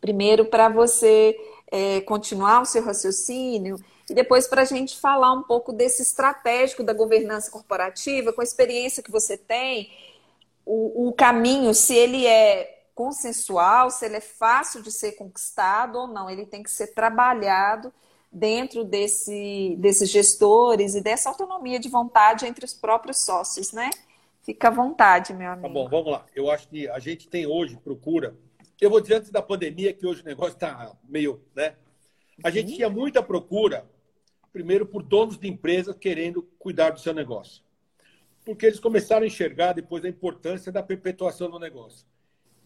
primeiro 0.00 0.46
para 0.46 0.70
você 0.70 1.38
é, 1.70 2.00
continuar 2.00 2.62
o 2.62 2.64
seu 2.64 2.82
raciocínio 2.82 3.78
e 4.08 4.14
depois 4.14 4.46
para 4.48 4.62
a 4.62 4.64
gente 4.64 4.98
falar 4.98 5.32
um 5.32 5.42
pouco 5.42 5.72
desse 5.72 6.00
estratégico 6.00 6.82
da 6.82 6.94
governança 6.94 7.50
corporativa, 7.50 8.32
com 8.32 8.40
a 8.40 8.44
experiência 8.44 9.02
que 9.02 9.10
você 9.10 9.36
tem, 9.36 9.92
o, 10.64 11.08
o 11.08 11.12
caminho, 11.12 11.74
se 11.74 11.94
ele 11.94 12.26
é 12.26 12.84
consensual, 12.94 13.90
se 13.90 14.06
ele 14.06 14.16
é 14.16 14.20
fácil 14.20 14.82
de 14.82 14.90
ser 14.90 15.12
conquistado 15.12 15.98
ou 15.98 16.06
não, 16.06 16.30
ele 16.30 16.46
tem 16.46 16.62
que 16.62 16.70
ser 16.70 16.88
trabalhado 16.88 17.92
dentro 18.30 18.82
desse, 18.82 19.76
desses 19.78 20.08
gestores 20.08 20.94
e 20.94 21.02
dessa 21.02 21.28
autonomia 21.28 21.78
de 21.78 21.90
vontade 21.90 22.46
entre 22.46 22.64
os 22.64 22.72
próprios 22.72 23.18
sócios, 23.18 23.72
né? 23.72 23.90
Fica 24.42 24.68
à 24.68 24.70
vontade, 24.70 25.32
meu 25.32 25.52
amigo. 25.52 25.68
Tá 25.68 25.72
bom, 25.72 25.88
vamos 25.88 26.12
lá. 26.12 26.26
Eu 26.34 26.50
acho 26.50 26.68
que 26.68 26.88
a 26.88 26.98
gente 26.98 27.28
tem 27.28 27.46
hoje, 27.46 27.76
procura. 27.76 28.36
Eu 28.80 28.90
vou 28.90 29.00
dizer 29.00 29.16
antes 29.16 29.30
da 29.30 29.40
pandemia, 29.40 29.92
que 29.92 30.04
hoje 30.04 30.22
o 30.22 30.24
negócio 30.24 30.54
está 30.54 30.92
meio, 31.04 31.40
né? 31.54 31.76
A 32.42 32.50
gente 32.50 32.70
uhum. 32.70 32.76
tinha 32.76 32.90
muita 32.90 33.22
procura, 33.22 33.88
primeiro, 34.52 34.84
por 34.84 35.02
donos 35.02 35.38
de 35.38 35.46
empresas 35.48 35.96
querendo 35.96 36.42
cuidar 36.58 36.90
do 36.90 36.98
seu 36.98 37.14
negócio. 37.14 37.62
Porque 38.44 38.66
eles 38.66 38.80
começaram 38.80 39.22
a 39.22 39.26
enxergar 39.26 39.74
depois 39.74 40.04
a 40.04 40.08
importância 40.08 40.72
da 40.72 40.82
perpetuação 40.82 41.48
do 41.48 41.60
negócio. 41.60 42.04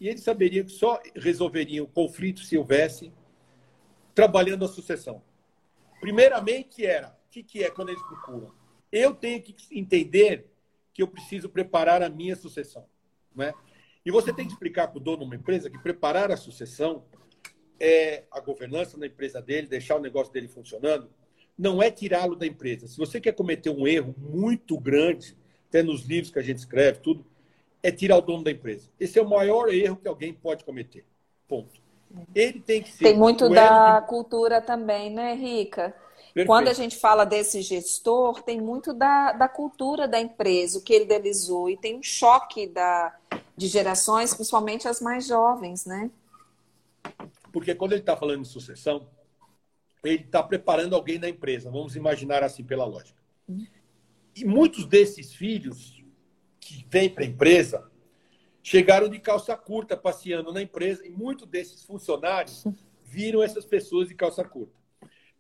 E 0.01 0.09
eles 0.09 0.23
saberiam 0.23 0.65
que 0.65 0.73
só 0.73 0.99
resolveriam 1.15 1.85
conflitos 1.85 2.49
se 2.49 2.57
houvesse 2.57 3.13
trabalhando 4.15 4.65
a 4.65 4.69
sucessão. 4.69 5.23
Primeiramente 6.01 6.87
era, 6.87 7.09
o 7.09 7.31
que, 7.31 7.43
que 7.43 7.63
é 7.63 7.71
quando 7.71 7.91
eles 7.91 8.03
procuram? 8.03 8.51
Eu 8.91 9.15
tenho 9.15 9.43
que 9.43 9.55
entender 9.79 10.51
que 10.97 11.03
eu 11.03 11.07
preciso 11.07 11.51
preparar 11.51 12.03
a 12.03 12.09
minha 12.09 12.35
sucessão. 12.35 12.87
Né? 13.35 13.53
E 14.03 14.11
você 14.11 14.33
tem 14.33 14.47
que 14.47 14.53
explicar 14.53 14.89
para 14.89 14.97
o 14.97 15.01
dono 15.01 15.19
de 15.19 15.25
uma 15.25 15.37
empresa 15.37 15.69
que 15.69 15.79
preparar 15.79 16.33
a 16.33 16.39
sucessão 16.39 17.05
é 17.79 18.25
a 18.33 18.41
governança 18.41 18.99
da 18.99 19.07
empresa 19.07 19.43
dele, 19.43 19.67
deixar 19.67 19.97
o 19.97 20.01
negócio 20.01 20.33
dele 20.33 20.49
funcionando, 20.49 21.11
não 21.59 21.83
é 21.83 21.91
tirá-lo 21.91 22.35
da 22.35 22.47
empresa. 22.47 22.89
Se 22.89 22.97
você 22.97 23.21
quer 23.21 23.33
cometer 23.33 23.69
um 23.69 23.87
erro 23.87 24.15
muito 24.17 24.81
grande, 24.81 25.37
até 25.69 25.83
nos 25.83 26.07
livros 26.07 26.33
que 26.33 26.39
a 26.39 26.43
gente 26.43 26.57
escreve, 26.57 27.01
tudo, 27.01 27.27
é 27.83 27.93
tirar 27.93 28.17
o 28.17 28.23
dono 28.23 28.43
da 28.43 28.51
empresa. 28.51 28.89
Esse 28.99 29.19
é 29.19 29.23
o 29.23 29.29
maior 29.29 29.69
erro 29.69 29.97
que 29.97 30.09
alguém 30.09 30.33
pode 30.33 30.65
cometer. 30.65 31.05
Ponto. 31.47 31.79
Ele 32.35 32.59
tem 32.61 32.83
que 32.83 32.91
ser. 32.91 33.05
Tem 33.05 33.19
muito 33.19 33.51
da 33.51 34.01
de... 34.01 34.07
cultura 34.07 34.63
também, 34.63 35.11
né, 35.11 35.35
Rica? 35.35 35.95
Perfeito. 36.37 36.49
Quando 36.49 36.69
a 36.69 36.75
gente 36.75 36.99
fala 36.99 37.25
desse 37.25 37.63
gestor, 37.63 38.43
tem 38.43 38.61
muito 38.61 38.93
da, 38.93 39.33
da 39.33 39.49
cultura 39.49 40.07
da 40.07 40.21
empresa, 40.21 40.79
o 40.79 40.83
que 40.83 40.93
ele 40.93 41.05
idealizou, 41.07 41.71
e 41.71 41.79
tem 41.79 41.97
um 41.97 42.03
choque 42.03 42.67
da, 42.67 43.17
de 43.57 43.67
gerações, 43.67 44.35
principalmente 44.35 44.87
as 44.87 45.01
mais 45.01 45.27
jovens, 45.27 45.87
né? 45.87 46.11
Porque 47.51 47.75
quando 47.75 47.93
ele 47.93 48.03
está 48.03 48.15
falando 48.15 48.43
de 48.43 48.49
sucessão, 48.49 49.09
ele 50.05 50.25
está 50.25 50.43
preparando 50.43 50.95
alguém 50.95 51.19
na 51.19 51.27
empresa, 51.27 51.71
vamos 51.71 51.97
imaginar 51.97 52.43
assim 52.43 52.63
pela 52.63 52.85
lógica. 52.85 53.19
E 54.35 54.45
muitos 54.45 54.85
desses 54.85 55.33
filhos 55.33 56.05
que 56.61 56.87
vêm 56.91 57.09
para 57.09 57.25
a 57.25 57.27
empresa 57.27 57.91
chegaram 58.63 59.09
de 59.09 59.19
calça 59.21 59.57
curta 59.57 59.97
passeando 59.97 60.53
na 60.53 60.61
empresa, 60.61 61.07
e 61.07 61.09
muitos 61.09 61.47
desses 61.47 61.83
funcionários 61.83 62.63
viram 63.03 63.43
essas 63.43 63.65
pessoas 63.65 64.09
de 64.09 64.15
calça 64.15 64.45
curta. 64.45 64.86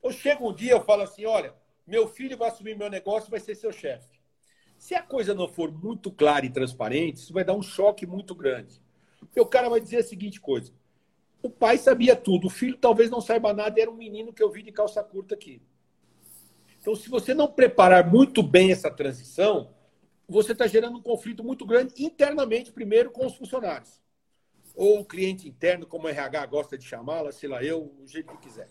Então 0.06 0.16
chega 0.16 0.44
um 0.44 0.54
dia, 0.54 0.70
eu 0.70 0.84
falo 0.84 1.02
assim: 1.02 1.24
olha, 1.26 1.52
meu 1.84 2.06
filho 2.06 2.36
vai 2.36 2.48
assumir 2.48 2.76
meu 2.76 2.88
negócio, 2.88 3.28
vai 3.28 3.40
ser 3.40 3.56
seu 3.56 3.72
chefe. 3.72 4.08
Se 4.78 4.94
a 4.94 5.02
coisa 5.02 5.34
não 5.34 5.48
for 5.48 5.72
muito 5.72 6.12
clara 6.12 6.46
e 6.46 6.50
transparente, 6.50 7.16
isso 7.16 7.32
vai 7.32 7.42
dar 7.42 7.54
um 7.54 7.62
choque 7.62 8.06
muito 8.06 8.32
grande. 8.32 8.80
Porque 9.18 9.40
o 9.40 9.46
cara 9.46 9.68
vai 9.68 9.80
dizer 9.80 9.96
a 9.96 10.04
seguinte 10.04 10.40
coisa: 10.40 10.72
o 11.42 11.50
pai 11.50 11.76
sabia 11.76 12.14
tudo, 12.14 12.46
o 12.46 12.50
filho 12.50 12.76
talvez 12.76 13.10
não 13.10 13.20
saiba 13.20 13.52
nada, 13.52 13.80
era 13.80 13.90
um 13.90 13.96
menino 13.96 14.32
que 14.32 14.40
eu 14.40 14.48
vi 14.48 14.62
de 14.62 14.70
calça 14.70 15.02
curta 15.02 15.34
aqui. 15.34 15.60
Então, 16.80 16.94
se 16.94 17.08
você 17.08 17.34
não 17.34 17.48
preparar 17.50 18.08
muito 18.08 18.44
bem 18.44 18.70
essa 18.70 18.88
transição, 18.88 19.74
você 20.28 20.52
está 20.52 20.68
gerando 20.68 20.98
um 20.98 21.02
conflito 21.02 21.42
muito 21.42 21.66
grande 21.66 22.00
internamente, 22.00 22.70
primeiro, 22.70 23.10
com 23.10 23.26
os 23.26 23.34
funcionários. 23.34 24.00
Ou 24.72 25.00
o 25.00 25.04
cliente 25.04 25.48
interno, 25.48 25.84
como 25.84 26.06
o 26.06 26.08
RH 26.08 26.46
gosta 26.46 26.78
de 26.78 26.84
chamá-la, 26.84 27.32
sei 27.32 27.48
lá, 27.48 27.64
eu, 27.64 27.92
o 28.00 28.06
jeito 28.06 28.30
que 28.36 28.46
quiser. 28.46 28.68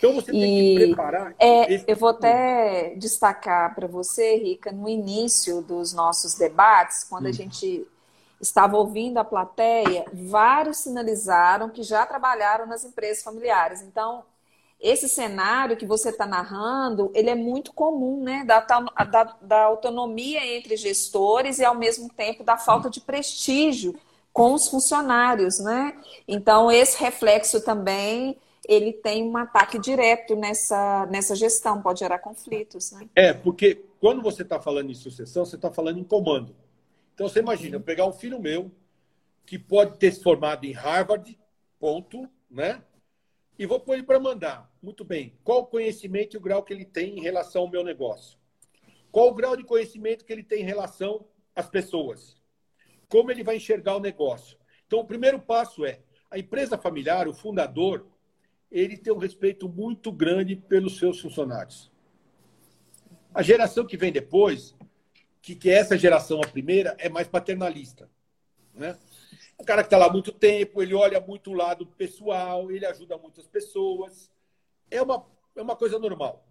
Então 0.00 0.14
você 0.14 0.32
tem 0.32 0.72
e, 0.72 0.78
que 0.78 0.86
preparar. 0.86 1.34
É, 1.38 1.74
esse... 1.74 1.84
Eu 1.86 1.94
vou 1.94 2.08
até 2.08 2.94
destacar 2.96 3.74
para 3.74 3.86
você, 3.86 4.36
Rica, 4.36 4.72
no 4.72 4.88
início 4.88 5.60
dos 5.60 5.92
nossos 5.92 6.34
debates, 6.34 7.04
quando 7.04 7.26
hum. 7.26 7.28
a 7.28 7.32
gente 7.32 7.86
estava 8.40 8.78
ouvindo 8.78 9.18
a 9.18 9.24
plateia, 9.24 10.06
vários 10.10 10.78
sinalizaram 10.78 11.68
que 11.68 11.82
já 11.82 12.06
trabalharam 12.06 12.66
nas 12.66 12.82
empresas 12.82 13.22
familiares. 13.22 13.82
Então, 13.82 14.24
esse 14.80 15.06
cenário 15.06 15.76
que 15.76 15.84
você 15.84 16.08
está 16.08 16.24
narrando, 16.24 17.10
ele 17.14 17.28
é 17.28 17.34
muito 17.34 17.70
comum, 17.74 18.22
né? 18.22 18.42
Da, 18.46 18.60
da, 18.60 19.36
da, 19.42 19.62
autonomia 19.64 20.56
entre 20.56 20.78
gestores 20.78 21.58
e, 21.58 21.64
ao 21.66 21.74
mesmo 21.74 22.08
tempo, 22.08 22.42
da 22.42 22.56
falta 22.56 22.88
de 22.88 23.02
prestígio 23.02 23.94
com 24.32 24.54
os 24.54 24.68
funcionários, 24.68 25.58
né? 25.58 25.94
Então, 26.26 26.72
esse 26.72 26.98
reflexo 26.98 27.60
também 27.60 28.38
ele 28.68 28.92
tem 28.92 29.24
um 29.24 29.36
ataque 29.36 29.78
direto 29.78 30.36
nessa, 30.36 31.06
nessa 31.06 31.34
gestão, 31.34 31.82
pode 31.82 32.00
gerar 32.00 32.18
conflitos. 32.18 32.92
Né? 32.92 33.08
É, 33.14 33.32
porque 33.32 33.84
quando 33.98 34.22
você 34.22 34.42
está 34.42 34.60
falando 34.60 34.90
em 34.90 34.94
sucessão, 34.94 35.44
você 35.44 35.56
está 35.56 35.70
falando 35.70 35.98
em 35.98 36.04
comando. 36.04 36.54
Então 37.14 37.28
você 37.28 37.40
imagina, 37.40 37.76
eu 37.76 37.80
pegar 37.80 38.06
um 38.06 38.12
filho 38.12 38.40
meu 38.40 38.70
que 39.44 39.58
pode 39.58 39.98
ter 39.98 40.12
se 40.12 40.22
formado 40.22 40.64
em 40.64 40.72
Harvard, 40.72 41.38
ponto, 41.78 42.28
né? 42.50 42.82
E 43.58 43.66
vou 43.66 43.80
pôr 43.80 43.94
ele 43.94 44.02
para 44.02 44.20
mandar. 44.20 44.72
Muito 44.80 45.04
bem. 45.04 45.34
Qual 45.44 45.60
o 45.60 45.66
conhecimento 45.66 46.34
e 46.34 46.38
o 46.38 46.40
grau 46.40 46.62
que 46.62 46.72
ele 46.72 46.84
tem 46.84 47.18
em 47.18 47.20
relação 47.20 47.62
ao 47.62 47.70
meu 47.70 47.84
negócio? 47.84 48.38
Qual 49.10 49.28
o 49.28 49.34
grau 49.34 49.56
de 49.56 49.64
conhecimento 49.64 50.24
que 50.24 50.32
ele 50.32 50.42
tem 50.44 50.62
em 50.62 50.66
relação 50.66 51.26
às 51.54 51.68
pessoas? 51.68 52.40
Como 53.08 53.30
ele 53.30 53.42
vai 53.42 53.56
enxergar 53.56 53.96
o 53.96 54.00
negócio? 54.00 54.56
Então, 54.86 55.00
o 55.00 55.04
primeiro 55.04 55.38
passo 55.38 55.84
é 55.84 56.00
a 56.30 56.38
empresa 56.38 56.78
familiar, 56.78 57.28
o 57.28 57.34
fundador, 57.34 58.06
ele 58.70 58.96
tem 58.96 59.12
um 59.12 59.18
respeito 59.18 59.68
muito 59.68 60.12
grande 60.12 60.54
pelos 60.54 60.98
seus 60.98 61.20
funcionários. 61.20 61.90
A 63.34 63.42
geração 63.42 63.86
que 63.86 63.96
vem 63.96 64.12
depois, 64.12 64.74
que, 65.42 65.54
que 65.54 65.70
é 65.70 65.74
essa 65.74 65.98
geração, 65.98 66.40
a 66.40 66.46
primeira, 66.46 66.96
é 66.98 67.08
mais 67.08 67.26
paternalista. 67.26 68.08
Né? 68.74 68.96
O 69.58 69.64
cara 69.64 69.82
que 69.82 69.88
está 69.88 69.98
lá 69.98 70.06
há 70.06 70.12
muito 70.12 70.32
tempo, 70.32 70.82
ele 70.82 70.94
olha 70.94 71.20
muito 71.20 71.50
o 71.50 71.54
lado 71.54 71.86
pessoal, 71.86 72.70
ele 72.70 72.86
ajuda 72.86 73.18
muitas 73.18 73.46
pessoas. 73.46 74.30
É 74.90 75.02
uma, 75.02 75.26
é 75.56 75.62
uma 75.62 75.76
coisa 75.76 75.98
normal. 75.98 76.46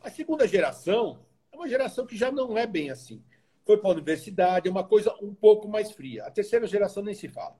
A 0.00 0.10
segunda 0.10 0.46
geração 0.46 1.18
é 1.50 1.56
uma 1.56 1.68
geração 1.68 2.06
que 2.06 2.16
já 2.16 2.30
não 2.30 2.56
é 2.56 2.66
bem 2.66 2.90
assim. 2.90 3.22
Foi 3.64 3.76
para 3.76 3.90
a 3.90 3.92
universidade, 3.92 4.68
é 4.68 4.70
uma 4.70 4.84
coisa 4.84 5.14
um 5.22 5.34
pouco 5.34 5.68
mais 5.68 5.92
fria. 5.92 6.24
A 6.24 6.30
terceira 6.30 6.66
geração 6.66 7.02
nem 7.02 7.14
se 7.14 7.28
fala. 7.28 7.56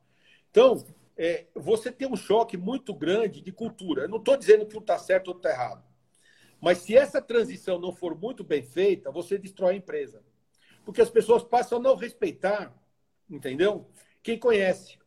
Então, 0.51 0.85
é, 1.17 1.47
você 1.55 1.93
tem 1.93 2.09
um 2.09 2.17
choque 2.17 2.57
muito 2.57 2.95
grande 2.95 3.41
de 3.41 3.53
cultura. 3.53 4.03
Eu 4.03 4.09
não 4.09 4.19
estou 4.19 4.37
dizendo 4.37 4.67
que 4.67 4.77
um 4.77 4.81
está 4.81 4.99
certo 4.99 5.29
ou 5.29 5.37
está 5.37 5.51
errado. 5.51 5.85
Mas 6.61 6.79
se 6.79 6.97
essa 6.97 7.21
transição 7.21 7.79
não 7.79 7.93
for 7.93 8.17
muito 8.19 8.45
bem 8.45 8.63
feita, 8.63 9.11
você 9.11 9.37
destrói 9.37 9.75
a 9.75 9.77
empresa. 9.77 10.23
Porque 10.85 11.01
as 11.01 11.11
pessoas 11.11 11.43
passam 11.43 11.79
a 11.79 11.83
não 11.83 11.97
respeitar, 11.97 12.73
entendeu? 13.29 13.89
Quem 14.23 14.39
conhece. 14.39 14.99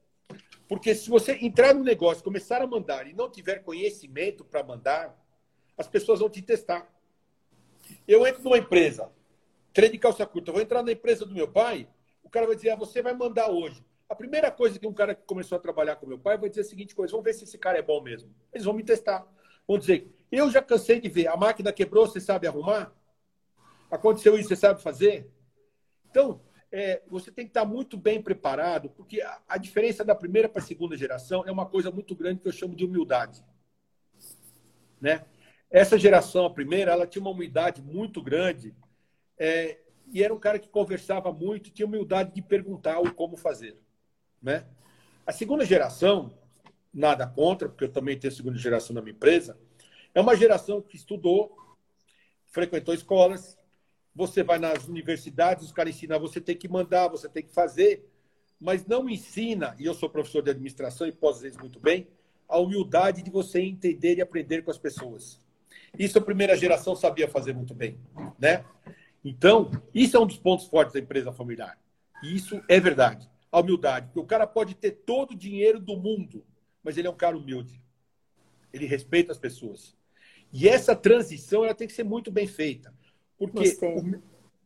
Porque 0.67 0.95
se 0.95 1.09
você 1.09 1.33
entrar 1.41 1.73
no 1.73 1.83
negócio, 1.83 2.23
começar 2.23 2.61
a 2.61 2.67
mandar 2.67 3.07
e 3.07 3.13
não 3.13 3.29
tiver 3.29 3.59
conhecimento 3.59 4.43
para 4.43 4.63
mandar, 4.63 5.15
as 5.77 5.87
pessoas 5.87 6.19
vão 6.19 6.29
te 6.29 6.41
testar. 6.41 6.91
Eu 8.07 8.25
entro 8.25 8.43
numa 8.43 8.57
empresa, 8.57 9.11
treino 9.73 9.93
de 9.93 9.99
calça 9.99 10.25
curta, 10.25 10.51
vou 10.51 10.61
entrar 10.61 10.81
na 10.81 10.91
empresa 10.91 11.25
do 11.25 11.35
meu 11.35 11.47
pai, 11.47 11.87
o 12.23 12.29
cara 12.29 12.47
vai 12.47 12.55
dizer, 12.55 12.71
ah, 12.71 12.75
você 12.75 13.01
vai 13.01 13.13
mandar 13.13 13.49
hoje. 13.49 13.83
A 14.07 14.15
primeira 14.15 14.51
coisa 14.51 14.77
que 14.77 14.87
um 14.87 14.93
cara 14.93 15.15
que 15.15 15.23
começou 15.25 15.57
a 15.57 15.61
trabalhar 15.61 15.95
com 15.95 16.05
meu 16.05 16.19
pai 16.19 16.37
vai 16.37 16.49
dizer 16.49 16.61
a 16.61 16.65
seguinte 16.65 16.95
coisa: 16.95 17.11
vamos 17.11 17.25
ver 17.25 17.33
se 17.33 17.43
esse 17.43 17.57
cara 17.57 17.77
é 17.77 17.81
bom 17.81 18.01
mesmo. 18.01 18.33
Eles 18.53 18.65
vão 18.65 18.73
me 18.73 18.83
testar. 18.83 19.27
Vão 19.67 19.77
dizer: 19.77 20.13
eu 20.31 20.49
já 20.51 20.61
cansei 20.61 20.99
de 20.99 21.09
ver, 21.09 21.27
a 21.27 21.35
máquina 21.35 21.73
quebrou, 21.73 22.05
você 22.05 22.19
sabe 22.19 22.47
arrumar? 22.47 22.93
Aconteceu 23.89 24.37
isso, 24.37 24.49
você 24.49 24.55
sabe 24.55 24.81
fazer? 24.81 25.31
Então, 26.09 26.41
é, 26.71 27.01
você 27.07 27.31
tem 27.31 27.45
que 27.45 27.51
estar 27.51 27.65
muito 27.65 27.97
bem 27.97 28.21
preparado, 28.21 28.89
porque 28.89 29.21
a, 29.21 29.41
a 29.47 29.57
diferença 29.57 30.03
da 30.03 30.13
primeira 30.13 30.49
para 30.49 30.61
a 30.61 30.65
segunda 30.65 30.97
geração 30.97 31.43
é 31.47 31.51
uma 31.51 31.65
coisa 31.65 31.89
muito 31.89 32.15
grande 32.15 32.41
que 32.41 32.47
eu 32.47 32.51
chamo 32.51 32.75
de 32.75 32.85
humildade. 32.85 33.43
Né? 34.99 35.25
Essa 35.69 35.97
geração, 35.97 36.45
a 36.45 36.49
primeira, 36.49 36.91
ela 36.91 37.07
tinha 37.07 37.21
uma 37.21 37.31
humildade 37.31 37.81
muito 37.81 38.21
grande 38.21 38.75
é, 39.37 39.79
e 40.11 40.23
era 40.23 40.33
um 40.33 40.39
cara 40.39 40.59
que 40.59 40.67
conversava 40.67 41.31
muito, 41.31 41.71
tinha 41.71 41.85
humildade 41.85 42.33
de 42.33 42.41
perguntar 42.41 42.99
o 42.99 43.13
como 43.13 43.37
fazer. 43.37 43.77
Né? 44.41 44.65
A 45.25 45.31
segunda 45.31 45.65
geração, 45.65 46.31
nada 46.93 47.25
contra, 47.27 47.67
porque 47.67 47.85
eu 47.85 47.91
também 47.91 48.17
tenho 48.17 48.33
segunda 48.33 48.57
geração 48.57 48.93
na 48.93 49.01
minha 49.01 49.13
empresa, 49.13 49.57
é 50.13 50.21
uma 50.21 50.35
geração 50.35 50.81
que 50.81 50.95
estudou, 50.95 51.57
frequentou 52.51 52.93
escolas, 52.93 53.57
você 54.15 54.43
vai 54.43 54.57
nas 54.57 54.87
universidades, 54.87 55.65
os 55.65 55.73
caras 55.73 55.95
ensinam, 55.95 56.19
você 56.19 56.39
tem 56.39 56.55
que 56.55 56.69
mandar, 56.69 57.09
você 57.09 57.27
tem 57.27 57.43
que 57.43 57.53
fazer, 57.53 58.09
mas 58.59 58.85
não 58.85 59.09
ensina, 59.09 59.75
e 59.77 59.85
eu 59.85 59.93
sou 59.93 60.09
professor 60.09 60.41
de 60.41 60.51
administração 60.51 61.05
e 61.05 61.11
posso 61.11 61.39
dizer 61.39 61.49
isso 61.49 61.59
muito 61.59 61.79
bem, 61.79 62.07
a 62.47 62.57
humildade 62.57 63.21
de 63.21 63.29
você 63.29 63.59
entender 63.59 64.15
e 64.15 64.21
aprender 64.21 64.61
com 64.61 64.71
as 64.71 64.77
pessoas. 64.77 65.39
Isso 65.97 66.17
a 66.17 66.21
primeira 66.21 66.55
geração 66.55 66.95
sabia 66.95 67.27
fazer 67.27 67.53
muito 67.53 67.73
bem, 67.73 67.99
né? 68.39 68.63
Então, 69.23 69.71
isso 69.93 70.15
é 70.15 70.19
um 70.19 70.27
dos 70.27 70.37
pontos 70.37 70.67
fortes 70.67 70.93
da 70.93 70.99
empresa 70.99 71.31
familiar. 71.31 71.77
E 72.23 72.35
isso 72.35 72.61
é 72.69 72.79
verdade. 72.79 73.29
A 73.55 73.61
humildade. 73.61 74.07
Porque 74.07 74.19
o 74.19 74.25
cara 74.25 74.45
pode 74.45 74.75
ter 74.75 74.91
todo 74.91 75.31
o 75.31 75.37
dinheiro 75.37 75.79
do 75.79 75.95
mundo, 75.95 76.45
mas 76.83 76.97
ele 76.97 77.07
é 77.07 77.09
um 77.09 77.15
cara 77.15 77.37
humilde. 77.37 77.81
Ele 78.73 78.85
respeita 78.85 79.31
as 79.31 79.37
pessoas. 79.37 79.95
E 80.51 80.67
essa 80.67 80.93
transição 80.93 81.63
ela 81.63 81.73
tem 81.73 81.87
que 81.87 81.93
ser 81.93 82.03
muito 82.03 82.29
bem 82.29 82.47
feita. 82.47 82.93
Porque 83.37 83.77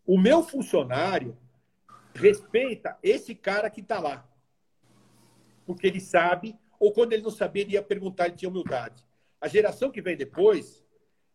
o, 0.08 0.16
o, 0.16 0.18
meu 0.20 0.42
funcionário 0.42 1.38
respeita 2.16 2.98
esse 3.04 3.36
cara 3.36 3.70
que 3.70 3.82
está 3.82 4.00
lá. 4.00 4.28
Porque 5.68 5.86
ele 5.86 6.02
sabe, 6.02 6.58
ou 6.80 6.92
quando 6.92 7.14
ele 7.14 7.22
não 7.22 7.30
sabia, 7.30 7.62
ele 7.62 7.74
ia 7.74 7.84
perguntar, 7.84 8.26
ele 8.26 8.38
tinha 8.38 8.50
humildade. 8.50 9.06
A 9.40 9.48
geração 9.48 9.92
que 9.92 10.02
vem 10.02 10.18
depois, 10.18 10.84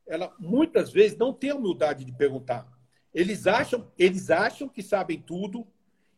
ela 0.08 0.34
muitas 0.40 0.90
vezes 0.90 1.16
não 1.16 1.32
tem 1.32 1.50
a 1.50 1.54
humildade 1.54 2.04
de 2.04 2.11
perguntar. 2.11 2.68
Eles 3.14 3.46
acham, 3.46 3.92
eles 3.96 4.28
acham 4.28 4.68
que 4.68 4.82
sabem 4.82 5.20
tudo 5.20 5.64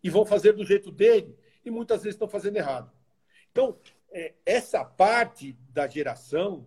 e 0.07 0.11
vão 0.11 0.25
fazer 0.25 0.53
do 0.53 0.65
jeito 0.65 0.93
dele 0.93 1.37
e 1.65 1.71
muitas 1.71 2.05
vezes 2.05 2.15
estão 2.15 2.29
fazendo 2.29 2.57
errado. 2.57 2.93
Então, 3.51 3.77
é, 4.13 4.35
essa 4.47 4.85
parte 4.85 5.59
da 5.71 5.89
geração, 5.89 6.65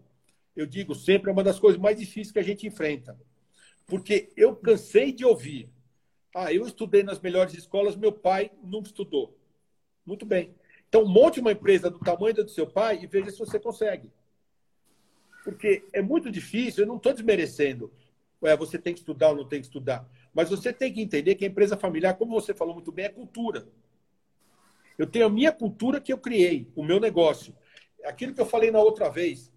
eu 0.54 0.66
digo 0.66 0.94
sempre, 0.94 1.30
é 1.30 1.34
uma 1.34 1.44
das 1.44 1.58
coisas 1.58 1.80
mais 1.80 1.98
difíceis 1.98 2.34
que 2.34 2.40
a 2.40 2.44
gente 2.44 2.68
enfrenta. 2.68 3.18
Porque 3.88 4.30
eu 4.36 4.54
cansei 4.58 5.14
de 5.14 5.24
ouvir. 5.24 5.70
Ah, 6.36 6.54
eu 6.54 6.68
estudei 6.68 7.02
nas 7.02 7.22
melhores 7.22 7.54
escolas, 7.54 7.96
meu 7.96 8.12
pai 8.12 8.52
não 8.62 8.82
estudou. 8.82 9.38
Muito 10.06 10.26
bem. 10.26 10.54
Então, 10.90 11.06
monte 11.06 11.40
uma 11.40 11.54
empresa 11.54 11.90
do 11.90 12.00
tamanho 12.00 12.36
do 12.36 12.50
seu 12.50 12.68
pai 12.68 13.00
e 13.02 13.08
veja 13.08 13.32
se 13.32 13.40
você 13.40 13.58
consegue. 13.58 14.12
Porque 15.46 15.88
é 15.94 16.02
muito 16.02 16.30
difícil, 16.30 16.84
eu 16.84 16.88
não 16.88 16.98
estou 16.98 17.14
desmerecendo. 17.14 17.90
Ué, 18.44 18.58
você 18.58 18.78
tem 18.78 18.94
que 18.94 19.00
estudar 19.00 19.30
ou 19.30 19.38
não 19.38 19.48
tem 19.48 19.62
que 19.62 19.68
estudar. 19.68 20.06
Mas 20.34 20.50
você 20.50 20.72
tem 20.72 20.94
que 20.94 21.02
entender 21.02 21.36
que 21.36 21.46
a 21.46 21.48
empresa 21.48 21.78
familiar, 21.78 22.16
como 22.16 22.40
você 22.40 22.54
falou 22.54 22.74
muito 22.74 22.92
bem, 22.92 23.06
é 23.06 23.10
cultura. 23.10 23.68
Eu 24.98 25.08
tenho 25.08 25.26
a 25.26 25.30
minha 25.30 25.52
cultura 25.52 26.02
que 26.02 26.12
eu 26.12 26.18
criei, 26.18 26.72
o 26.76 26.84
meu 26.84 27.00
negócio. 27.00 27.56
Aquilo 28.04 28.34
que 28.34 28.42
eu 28.42 28.46
falei 28.46 28.70
na 28.70 28.80
outra 28.80 29.10
vez. 29.10 29.52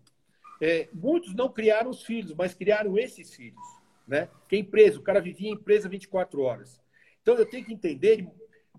É, 0.61 0.88
muitos 0.93 1.35
não 1.35 1.52
criaram 1.52 1.91
os 1.91 2.05
filhos, 2.05 2.35
mas 2.35 2.55
criaram 2.55 2.97
esses 2.97 3.35
filhos. 3.35 3.61
Né? 4.07 4.29
Que 4.49 4.57
é 4.57 4.59
empresa, 4.61 4.99
o 4.99 5.02
cara 5.02 5.21
vivia 5.21 5.49
em 5.49 5.55
empresa 5.55 5.88
24 5.88 6.41
horas. 6.43 6.81
Então 7.21 7.35
eu 7.35 7.45
tenho 7.45 7.64
que 7.64 7.73
entender, 7.73 8.29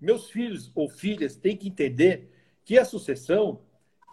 meus 0.00 0.30
filhos 0.30 0.72
ou 0.74 0.88
filhas 0.88 1.36
têm 1.36 1.56
que 1.56 1.68
entender 1.68 2.30
que 2.64 2.78
a 2.78 2.84
sucessão 2.84 3.62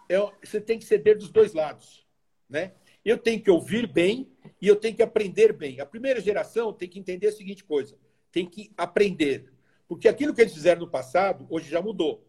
é, 0.09 0.17
você 0.43 0.59
tem 0.59 0.77
que 0.77 0.85
ceder 0.85 1.17
dos 1.17 1.29
dois 1.29 1.53
lados. 1.53 2.05
Né? 2.49 2.73
Eu 3.03 3.17
tenho 3.17 3.41
que 3.41 3.49
ouvir 3.49 3.87
bem 3.87 4.29
e 4.61 4.67
eu 4.67 4.75
tenho 4.75 4.95
que 4.95 5.01
aprender 5.01 5.51
bem. 5.53 5.79
A 5.79 5.85
primeira 5.85 6.21
geração 6.21 6.71
tem 6.71 6.87
que 6.87 6.99
entender 6.99 7.27
a 7.27 7.31
seguinte 7.31 7.63
coisa: 7.63 7.97
tem 8.31 8.45
que 8.45 8.71
aprender. 8.77 9.51
Porque 9.87 10.07
aquilo 10.07 10.33
que 10.33 10.41
eles 10.41 10.53
fizeram 10.53 10.81
no 10.81 10.89
passado, 10.89 11.47
hoje 11.49 11.69
já 11.69 11.81
mudou. 11.81 12.25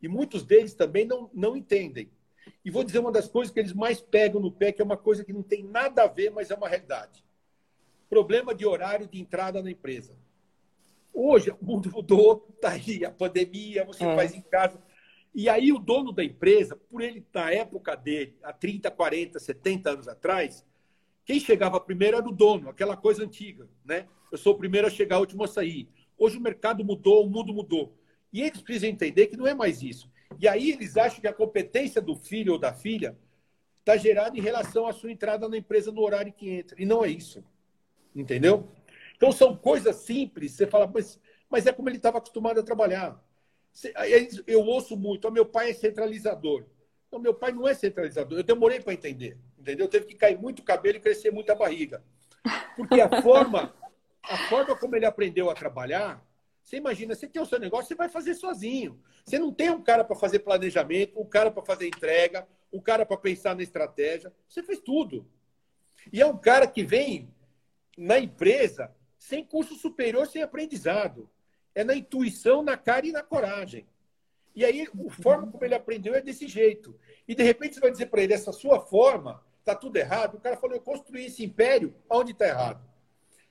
E 0.00 0.08
muitos 0.08 0.44
deles 0.44 0.74
também 0.74 1.04
não, 1.04 1.30
não 1.32 1.56
entendem. 1.56 2.10
E 2.64 2.70
vou 2.70 2.82
dizer 2.82 2.98
uma 2.98 3.12
das 3.12 3.28
coisas 3.28 3.52
que 3.52 3.60
eles 3.60 3.72
mais 3.72 4.00
pegam 4.00 4.40
no 4.40 4.50
pé, 4.50 4.72
que 4.72 4.82
é 4.82 4.84
uma 4.84 4.96
coisa 4.96 5.24
que 5.24 5.32
não 5.32 5.42
tem 5.42 5.62
nada 5.62 6.02
a 6.02 6.06
ver, 6.06 6.30
mas 6.30 6.50
é 6.50 6.54
uma 6.54 6.68
realidade. 6.68 7.24
Problema 8.08 8.54
de 8.54 8.66
horário 8.66 9.06
de 9.06 9.20
entrada 9.20 9.62
na 9.62 9.70
empresa. 9.70 10.16
Hoje 11.12 11.50
o 11.50 11.64
mundo 11.64 11.90
mudou, 11.90 12.48
está 12.54 12.70
aí 12.70 13.04
a 13.04 13.10
pandemia, 13.10 13.84
você 13.84 14.04
é. 14.04 14.16
faz 14.16 14.34
em 14.34 14.42
casa. 14.42 14.82
E 15.34 15.48
aí 15.48 15.72
o 15.72 15.78
dono 15.78 16.12
da 16.12 16.24
empresa, 16.24 16.76
por 16.76 17.00
ele 17.00 17.24
na 17.32 17.50
época 17.52 17.96
dele, 17.96 18.36
há 18.42 18.52
30, 18.52 18.90
40, 18.90 19.38
70 19.38 19.90
anos 19.90 20.08
atrás, 20.08 20.64
quem 21.24 21.40
chegava 21.40 21.80
primeiro 21.80 22.16
era 22.16 22.28
o 22.28 22.32
dono, 22.32 22.68
aquela 22.68 22.96
coisa 22.96 23.24
antiga, 23.24 23.68
né? 23.84 24.06
Eu 24.30 24.38
sou 24.38 24.54
o 24.54 24.58
primeiro 24.58 24.86
a 24.86 24.90
chegar, 24.90 25.18
o 25.18 25.20
último 25.20 25.44
a 25.44 25.48
sair. 25.48 25.88
Hoje 26.18 26.36
o 26.36 26.40
mercado 26.40 26.84
mudou, 26.84 27.24
o 27.24 27.30
mundo 27.30 27.52
mudou. 27.52 27.96
E 28.32 28.42
eles 28.42 28.60
precisam 28.60 28.88
entender 28.88 29.28
que 29.28 29.36
não 29.36 29.46
é 29.46 29.54
mais 29.54 29.82
isso. 29.82 30.10
E 30.40 30.48
aí 30.48 30.70
eles 30.70 30.96
acham 30.96 31.20
que 31.20 31.28
a 31.28 31.32
competência 31.32 32.00
do 32.00 32.16
filho 32.16 32.54
ou 32.54 32.58
da 32.58 32.72
filha 32.72 33.16
está 33.80 33.96
gerada 33.96 34.36
em 34.36 34.40
relação 34.40 34.86
à 34.86 34.92
sua 34.92 35.12
entrada 35.12 35.48
na 35.48 35.56
empresa 35.56 35.92
no 35.92 36.02
horário 36.02 36.32
que 36.32 36.50
entra. 36.50 36.80
E 36.80 36.84
não 36.84 37.04
é 37.04 37.08
isso. 37.08 37.44
Entendeu? 38.14 38.68
Então 39.16 39.30
são 39.30 39.56
coisas 39.56 39.96
simples. 39.96 40.52
Você 40.52 40.66
fala, 40.66 40.90
mas, 40.92 41.20
mas 41.48 41.66
é 41.66 41.72
como 41.72 41.88
ele 41.88 41.96
estava 41.96 42.18
acostumado 42.18 42.58
a 42.58 42.62
trabalhar. 42.62 43.22
Eu 44.46 44.60
ouço 44.62 44.96
muito, 44.96 45.26
oh, 45.26 45.30
meu 45.30 45.46
pai 45.46 45.70
é 45.70 45.74
centralizador. 45.74 46.64
Não, 47.10 47.18
meu 47.18 47.34
pai 47.34 47.52
não 47.52 47.68
é 47.68 47.74
centralizador. 47.74 48.38
Eu 48.38 48.42
demorei 48.42 48.80
para 48.80 48.94
entender, 48.94 49.38
entendeu? 49.64 49.88
Teve 49.88 50.06
que 50.06 50.14
cair 50.14 50.38
muito 50.38 50.62
cabelo 50.62 50.98
e 50.98 51.00
crescer 51.00 51.30
muita 51.30 51.54
barriga. 51.54 52.04
Porque 52.76 53.00
a 53.00 53.22
forma, 53.22 53.74
a 54.22 54.36
forma 54.48 54.76
como 54.76 54.94
ele 54.94 55.06
aprendeu 55.06 55.48
a 55.48 55.54
trabalhar, 55.54 56.22
você 56.62 56.76
imagina, 56.76 57.14
você 57.14 57.26
tem 57.26 57.40
o 57.40 57.46
seu 57.46 57.58
negócio, 57.58 57.88
você 57.88 57.94
vai 57.94 58.08
fazer 58.08 58.34
sozinho. 58.34 59.00
Você 59.24 59.38
não 59.38 59.52
tem 59.52 59.70
um 59.70 59.82
cara 59.82 60.04
para 60.04 60.14
fazer 60.14 60.40
planejamento, 60.40 61.18
um 61.18 61.26
cara 61.26 61.50
para 61.50 61.64
fazer 61.64 61.88
entrega, 61.88 62.46
um 62.70 62.80
cara 62.80 63.06
para 63.06 63.16
pensar 63.16 63.56
na 63.56 63.62
estratégia. 63.62 64.32
Você 64.46 64.62
fez 64.62 64.80
tudo. 64.80 65.26
E 66.12 66.20
é 66.20 66.26
um 66.26 66.36
cara 66.36 66.66
que 66.66 66.84
vem 66.84 67.32
na 67.96 68.18
empresa 68.18 68.94
sem 69.18 69.42
curso 69.44 69.74
superior, 69.74 70.26
sem 70.26 70.42
aprendizado 70.42 71.30
é 71.74 71.82
na 71.82 71.94
intuição, 71.94 72.62
na 72.62 72.76
cara 72.76 73.06
e 73.06 73.12
na 73.12 73.22
coragem. 73.22 73.86
E 74.54 74.64
aí, 74.64 74.82
a 74.82 75.22
forma 75.22 75.50
como 75.50 75.64
ele 75.64 75.74
aprendeu 75.74 76.14
é 76.14 76.20
desse 76.20 76.46
jeito. 76.46 76.96
E 77.26 77.34
de 77.34 77.42
repente 77.42 77.74
você 77.74 77.80
vai 77.80 77.90
dizer 77.90 78.06
para 78.06 78.22
ele: 78.22 78.32
essa 78.32 78.52
sua 78.52 78.80
forma 78.80 79.42
está 79.64 79.74
tudo 79.74 79.96
errado. 79.96 80.36
O 80.36 80.40
cara 80.40 80.56
falou: 80.56 80.76
eu 80.76 80.82
construí 80.82 81.26
esse 81.26 81.42
império, 81.42 81.94
aonde 82.08 82.32
está 82.32 82.46
errado? 82.46 82.86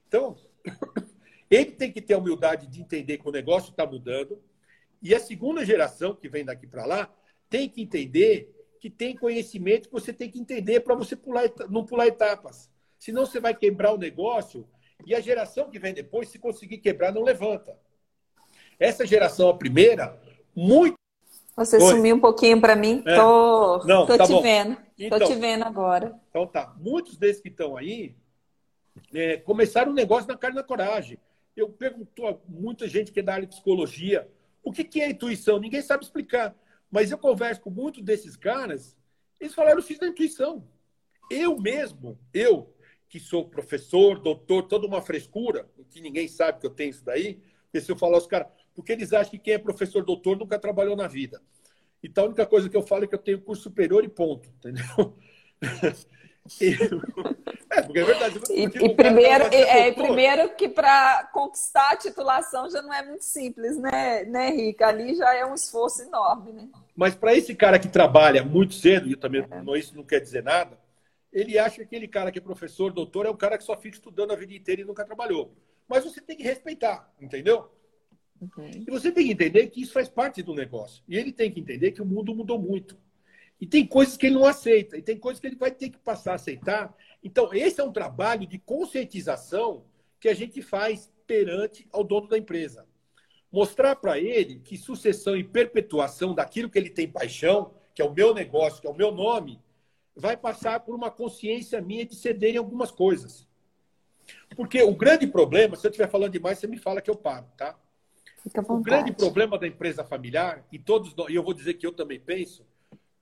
Então, 0.08 0.38
ele 1.49 1.71
tem 1.71 1.91
que 1.91 2.02
ter 2.02 2.13
a 2.13 2.19
humildade 2.19 2.67
de 2.67 2.82
entender 2.82 3.17
que 3.17 3.28
o 3.28 3.32
negócio 3.32 3.71
está 3.71 3.86
mudando. 3.86 4.41
E 5.02 5.13
a 5.13 5.19
segunda 5.19 5.65
geração, 5.65 6.15
que 6.15 6.30
vem 6.30 6.45
daqui 6.45 6.65
para 6.65 6.86
lá, 6.86 7.13
tem 7.49 7.67
que 7.67 7.82
entender 7.82 8.49
que 8.80 8.89
tem 8.89 9.15
conhecimento 9.15 9.88
que 9.88 9.93
você 9.93 10.13
tem 10.13 10.30
que 10.30 10.39
entender 10.39 10.82
para 10.82 10.95
você 10.95 11.15
pular, 11.15 11.43
não 11.69 11.86
pular 11.86 12.08
etapas. 12.08 12.69
Senão 12.97 13.26
você 13.26 13.39
vai 13.39 13.54
quebrar 13.54 13.93
o 13.93 13.97
negócio 13.97 14.67
e 15.06 15.13
a 15.13 15.19
geração 15.19 15.69
que 15.69 15.80
vem 15.80 15.93
depois, 15.93 16.30
se 16.30 16.39
conseguir 16.39 16.78
quebrar, 16.78 17.12
não 17.12 17.23
levanta. 17.23 17.78
Essa 18.80 19.06
geração, 19.06 19.49
a 19.49 19.58
primeira, 19.58 20.21
muito. 20.56 21.03
Você 21.56 21.78
Oi. 21.78 21.82
sumiu 21.82 22.16
um 22.16 22.20
pouquinho 22.20 22.60
para 22.60 22.76
mim. 22.76 23.04
É. 23.06 23.16
Tô, 23.16 23.84
Não, 23.86 24.06
tô 24.06 24.18
tá 24.18 24.26
te 24.26 24.32
bom. 24.32 24.42
vendo. 24.42 24.78
Então, 24.98 25.20
tô 25.20 25.26
te 25.26 25.36
vendo 25.36 25.63
agora. 25.63 26.20
Então 26.30 26.48
tá. 26.48 26.74
Muitos 26.80 27.18
desses 27.18 27.42
que 27.42 27.50
estão 27.50 27.78
aí 27.78 28.16
é, 29.13 29.38
começaram 29.38 29.92
um 29.92 29.96
negócio 29.96 30.28
na 30.28 30.38
cara 30.38 30.54
e 30.54 30.56
na 30.56 30.63
coragem. 30.63 31.18
Eu 31.56 31.70
pergunto 31.70 32.26
a 32.28 32.36
muita 32.48 32.88
gente 32.88 33.12
que 33.12 33.20
é 33.20 33.24
da 33.24 33.34
área 33.34 33.46
de 33.46 33.56
psicologia 33.56 34.28
o 34.63 34.72
que, 34.72 34.84
que 34.84 35.02
é 35.02 35.10
intuição. 35.10 35.60
Ninguém 35.60 35.82
sabe 35.82 36.06
explicar. 36.06 36.56
Mas 36.89 37.12
eu 37.12 37.18
converso 37.18 37.62
com 37.62 37.70
muitos 37.70 38.02
desses 38.02 38.36
caras, 38.38 38.96
eles 39.39 39.54
falaram, 39.54 39.78
eu 39.78 39.84
fiz 39.84 40.00
da 40.00 40.08
intuição. 40.08 40.63
Eu 41.30 41.60
mesmo, 41.60 42.18
eu, 42.34 42.74
que 43.10 43.20
sou 43.20 43.50
professor, 43.50 44.20
doutor, 44.20 44.63
toda 44.63 44.88
uma 44.88 45.02
frescura, 45.02 45.68
que 45.89 46.00
ninguém 46.00 46.28
sabe 46.28 46.60
que 46.60 46.66
eu 46.66 46.70
tenho 46.70 46.92
isso 46.92 47.04
daí, 47.04 47.42
porque 47.63 47.82
se 47.82 47.92
eu 47.92 47.98
falar 47.98 48.20
os 48.20 48.28
caras, 48.28 48.48
porque 48.75 48.91
eles 48.91 49.13
acham 49.13 49.31
que 49.31 49.39
quem 49.39 49.53
é 49.53 49.57
professor 49.57 50.03
doutor 50.03 50.38
nunca 50.38 50.59
trabalhou 50.59 50.95
na 50.95 51.07
vida. 51.07 51.41
Então 52.03 52.25
a 52.25 52.27
única 52.27 52.45
coisa 52.45 52.69
que 52.69 52.75
eu 52.75 52.81
falo 52.81 53.05
é 53.05 53.07
que 53.07 53.15
eu 53.15 53.19
tenho 53.19 53.41
curso 53.41 53.63
superior 53.63 54.03
e 54.03 54.09
ponto, 54.09 54.49
entendeu? 54.57 55.17
é, 57.71 57.81
porque 57.81 57.99
é 57.99 58.03
verdade. 58.03 58.39
E, 58.49 58.63
e 58.63 58.95
primeiro, 58.95 59.45
é, 59.45 59.91
primeiro 59.91 60.55
que 60.55 60.67
para 60.67 61.29
conquistar 61.31 61.91
a 61.91 61.95
titulação 61.95 62.69
já 62.69 62.81
não 62.81 62.93
é 62.93 63.05
muito 63.05 63.23
simples, 63.23 63.77
né, 63.77 64.25
né, 64.25 64.49
Rica? 64.49 64.88
Ali 64.88 65.15
já 65.15 65.33
é 65.33 65.45
um 65.45 65.53
esforço 65.53 66.01
enorme, 66.01 66.51
né? 66.51 66.69
Mas 66.95 67.15
para 67.15 67.33
esse 67.33 67.55
cara 67.55 67.79
que 67.79 67.88
trabalha 67.88 68.43
muito 68.43 68.73
cedo, 68.73 69.09
e 69.09 69.15
também 69.15 69.45
é. 69.49 69.62
não, 69.62 69.75
isso 69.75 69.95
não 69.95 70.03
quer 70.03 70.19
dizer 70.19 70.43
nada, 70.43 70.77
ele 71.31 71.57
acha 71.57 71.77
que 71.77 71.83
aquele 71.83 72.07
cara 72.07 72.31
que 72.31 72.38
é 72.38 72.41
professor, 72.41 72.91
doutor, 72.91 73.25
é 73.25 73.29
o 73.29 73.38
cara 73.38 73.57
que 73.57 73.63
só 73.63 73.75
fica 73.77 73.95
estudando 73.95 74.31
a 74.31 74.36
vida 74.36 74.53
inteira 74.53 74.81
e 74.81 74.86
nunca 74.86 75.05
trabalhou. 75.05 75.55
Mas 75.88 76.03
você 76.03 76.21
tem 76.21 76.36
que 76.36 76.43
respeitar, 76.43 77.12
entendeu? 77.19 77.71
Uhum. 78.58 78.84
E 78.88 78.91
você 78.91 79.12
tem 79.12 79.25
que 79.25 79.32
entender 79.32 79.67
que 79.67 79.82
isso 79.82 79.93
faz 79.93 80.10
parte 80.10 80.41
do 80.41 80.53
negócio. 80.53 81.03
E 81.08 81.17
ele 81.17 81.32
tem 81.32 81.51
que 81.51 81.60
entender 81.60 81.91
que 81.91 82.01
o 82.01 82.06
mundo 82.06 82.36
mudou 82.36 82.60
muito. 82.60 82.97
E 83.60 83.65
tem 83.65 83.86
coisas 83.86 84.17
que 84.17 84.25
ele 84.25 84.36
não 84.36 84.45
aceita, 84.45 84.97
e 84.97 85.01
tem 85.01 85.17
coisas 85.17 85.39
que 85.39 85.47
ele 85.47 85.56
vai 85.56 85.71
ter 85.71 85.89
que 85.89 85.97
passar 85.97 86.34
a 86.34 86.36
aceitar. 86.36 86.93
Então, 87.23 87.53
esse 87.53 87.79
é 87.79 87.84
um 87.84 87.93
trabalho 87.93 88.45
de 88.45 88.60
conscientização 88.60 89.86
que 90.19 90.27
a 90.27 90.34
gente 90.34 90.62
faz 90.62 91.12
perante 91.25 91.88
ao 91.91 92.03
dono 92.03 92.27
da 92.27 92.38
empresa. 92.38 92.86
Mostrar 93.51 93.95
para 93.95 94.19
ele 94.19 94.60
que 94.60 94.77
sucessão 94.77 95.38
e 95.38 95.43
perpetuação 95.43 96.34
daquilo 96.34 96.69
que 96.69 96.77
ele 96.77 96.89
tem 96.89 97.08
paixão, 97.08 97.73
que 97.93 98.01
é 98.01 98.06
o 98.06 98.13
meu 98.13 98.34
negócio, 98.34 98.82
que 98.82 98.88
é 98.88 98.89
o 98.89 98.95
meu 98.95 99.12
nome, 99.12 99.62
vai 100.15 100.36
passar 100.36 100.79
por 100.82 100.95
uma 100.95 101.10
consciência 101.10 101.79
minha 101.79 102.06
de 102.06 102.15
ceder 102.15 102.56
em 102.56 102.58
algumas 102.58 102.91
coisas. 102.91 103.47
Porque 104.56 104.82
o 104.82 104.95
grande 104.95 105.27
problema, 105.27 105.75
se 105.75 105.86
eu 105.86 105.89
estiver 105.89 106.10
falando 106.10 106.32
demais, 106.32 106.60
você 106.60 106.67
me 106.67 106.77
fala 106.77 107.01
que 107.01 107.10
eu 107.10 107.15
paro, 107.15 107.45
tá? 107.58 107.77
O 108.67 108.79
grande 108.82 109.12
problema 109.12 109.58
da 109.58 109.67
empresa 109.67 110.03
familiar, 110.03 110.65
e 110.71 110.77
todos 110.77 111.13
e 111.29 111.36
eu 111.36 111.43
vou 111.43 111.53
dizer 111.53 111.75
que 111.75 111.88
eu 111.88 111.93
também 111.93 112.19
penso, 112.19 112.65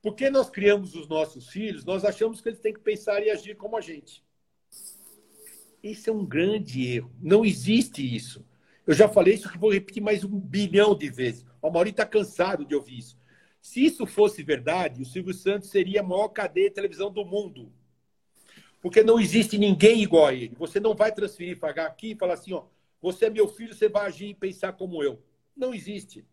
porque 0.02 0.28
nós 0.28 0.50
criamos 0.50 0.96
os 0.96 1.06
nossos 1.06 1.48
filhos, 1.48 1.84
nós 1.84 2.04
achamos 2.04 2.40
que 2.40 2.48
eles 2.48 2.58
têm 2.58 2.74
que 2.74 2.80
pensar 2.80 3.22
e 3.22 3.30
agir 3.30 3.56
como 3.56 3.76
a 3.76 3.80
gente. 3.80 4.24
Esse 5.82 6.10
é 6.10 6.12
um 6.12 6.24
grande 6.24 6.86
erro. 6.86 7.12
Não 7.20 7.44
existe 7.44 8.02
isso. 8.02 8.44
Eu 8.86 8.94
já 8.94 9.08
falei 9.08 9.34
isso 9.34 9.50
que 9.50 9.58
vou 9.58 9.72
repetir 9.72 10.02
mais 10.02 10.24
um 10.24 10.38
bilhão 10.38 10.96
de 10.96 11.08
vezes. 11.08 11.44
O 11.60 11.70
Mauri 11.70 11.90
está 11.90 12.04
cansado 12.04 12.64
de 12.64 12.74
ouvir 12.74 12.98
isso. 12.98 13.16
Se 13.60 13.84
isso 13.84 14.04
fosse 14.06 14.42
verdade, 14.42 15.02
o 15.02 15.06
Silvio 15.06 15.32
Santos 15.32 15.70
seria 15.70 16.00
a 16.00 16.04
maior 16.04 16.28
cadeia 16.28 16.68
de 16.68 16.74
televisão 16.74 17.12
do 17.12 17.24
mundo. 17.24 17.72
Porque 18.80 19.04
não 19.04 19.20
existe 19.20 19.56
ninguém 19.56 20.02
igual 20.02 20.26
a 20.26 20.34
ele. 20.34 20.56
Você 20.58 20.80
não 20.80 20.94
vai 20.96 21.12
transferir, 21.12 21.60
pagar 21.60 21.86
aqui 21.86 22.10
e 22.10 22.16
falar 22.16 22.34
assim, 22.34 22.52
ó, 22.52 22.64
você 23.02 23.26
é 23.26 23.30
meu 23.30 23.48
filho, 23.48 23.74
você 23.74 23.88
vai 23.88 24.06
agir 24.06 24.28
e 24.28 24.34
pensar 24.34 24.72
como 24.74 25.02
eu. 25.02 25.20
Não 25.56 25.74
existe. 25.74 26.24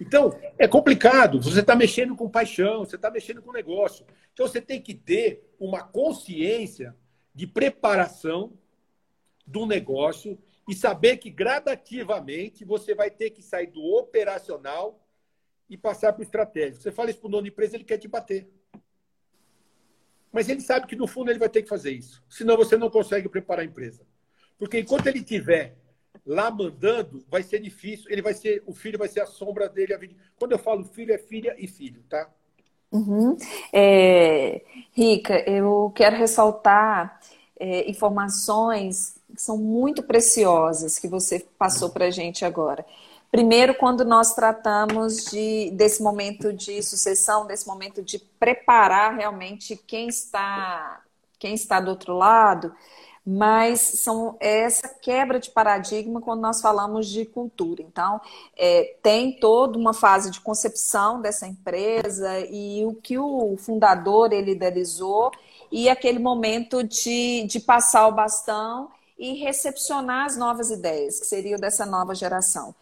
Então, 0.00 0.36
é 0.58 0.66
complicado. 0.66 1.40
Você 1.40 1.60
está 1.60 1.76
mexendo 1.76 2.16
com 2.16 2.28
paixão, 2.28 2.80
você 2.80 2.96
está 2.96 3.10
mexendo 3.10 3.40
com 3.40 3.52
negócio. 3.52 4.04
Então, 4.32 4.48
você 4.48 4.60
tem 4.60 4.82
que 4.82 4.94
ter 4.94 5.54
uma 5.58 5.82
consciência 5.82 6.96
de 7.32 7.46
preparação 7.46 8.58
do 9.46 9.64
negócio 9.66 10.36
e 10.68 10.74
saber 10.74 11.18
que 11.18 11.30
gradativamente 11.30 12.64
você 12.64 12.94
vai 12.94 13.10
ter 13.10 13.30
que 13.30 13.42
sair 13.42 13.68
do 13.68 13.82
operacional 13.82 15.06
e 15.68 15.76
passar 15.76 16.12
para 16.12 16.20
o 16.20 16.24
estratégico. 16.24 16.82
Você 16.82 16.90
fala 16.90 17.10
isso 17.10 17.20
para 17.20 17.28
o 17.28 17.30
dono 17.30 17.44
de 17.44 17.50
empresa, 17.50 17.76
ele 17.76 17.84
quer 17.84 17.98
te 17.98 18.08
bater. 18.08 18.48
Mas 20.32 20.48
ele 20.48 20.60
sabe 20.60 20.86
que 20.86 20.96
no 20.96 21.06
fundo 21.06 21.30
ele 21.30 21.38
vai 21.38 21.48
ter 21.48 21.62
que 21.62 21.68
fazer 21.68 21.92
isso. 21.92 22.22
Senão 22.28 22.56
você 22.56 22.76
não 22.76 22.90
consegue 22.90 23.28
preparar 23.28 23.62
a 23.62 23.68
empresa. 23.68 24.06
Porque 24.60 24.78
enquanto 24.78 25.06
ele 25.06 25.20
estiver 25.20 25.74
lá 26.24 26.50
mandando, 26.50 27.24
vai 27.30 27.42
ser 27.42 27.60
difícil. 27.60 28.06
Ele 28.10 28.20
vai 28.20 28.34
ser, 28.34 28.62
o 28.66 28.74
filho 28.74 28.98
vai 28.98 29.08
ser 29.08 29.20
a 29.20 29.26
sombra 29.26 29.68
dele. 29.68 29.94
A 29.94 29.96
vida. 29.96 30.14
Quando 30.38 30.52
eu 30.52 30.58
falo 30.58 30.84
filho, 30.84 31.14
é 31.14 31.18
filha 31.18 31.56
e 31.58 31.66
filho, 31.66 32.02
tá? 32.10 32.28
Uhum. 32.92 33.36
É, 33.72 34.62
Rica, 34.92 35.38
eu 35.48 35.90
quero 35.94 36.16
ressaltar 36.16 37.20
é, 37.58 37.88
informações 37.88 39.16
que 39.34 39.40
são 39.40 39.56
muito 39.56 40.02
preciosas 40.02 40.98
que 40.98 41.08
você 41.08 41.46
passou 41.58 41.88
para 41.88 42.06
a 42.06 42.10
gente 42.10 42.44
agora. 42.44 42.84
Primeiro, 43.30 43.76
quando 43.76 44.04
nós 44.04 44.34
tratamos 44.34 45.24
de, 45.26 45.70
desse 45.70 46.02
momento 46.02 46.52
de 46.52 46.82
sucessão, 46.82 47.46
desse 47.46 47.66
momento 47.66 48.02
de 48.02 48.18
preparar 48.18 49.16
realmente 49.16 49.76
quem 49.76 50.08
está, 50.08 51.00
quem 51.40 51.54
está 51.54 51.80
do 51.80 51.90
outro 51.90 52.14
lado, 52.14 52.72
mas 53.26 53.80
são 53.80 54.36
essa 54.38 54.88
quebra 54.88 55.40
de 55.40 55.50
paradigma 55.50 56.20
quando 56.20 56.40
nós 56.40 56.60
falamos 56.60 57.08
de 57.08 57.24
cultura. 57.24 57.82
Então, 57.82 58.20
é, 58.56 58.96
tem 59.02 59.38
toda 59.38 59.78
uma 59.78 59.92
fase 59.92 60.30
de 60.30 60.40
concepção 60.40 61.20
dessa 61.20 61.46
empresa 61.46 62.40
e 62.50 62.84
o 62.84 62.94
que 62.94 63.18
o 63.18 63.56
fundador 63.56 64.32
ele 64.32 64.52
idealizou 64.52 65.30
e 65.72 65.88
aquele 65.88 66.18
momento 66.18 66.82
de, 66.82 67.46
de 67.46 67.60
passar 67.60 68.06
o 68.06 68.12
bastão 68.12 68.90
e 69.18 69.34
recepcionar 69.34 70.26
as 70.26 70.36
novas 70.36 70.70
ideias, 70.70 71.20
que 71.20 71.26
seriam 71.26 71.58
dessa 71.58 71.84
nova 71.86 72.14
geração. 72.14 72.74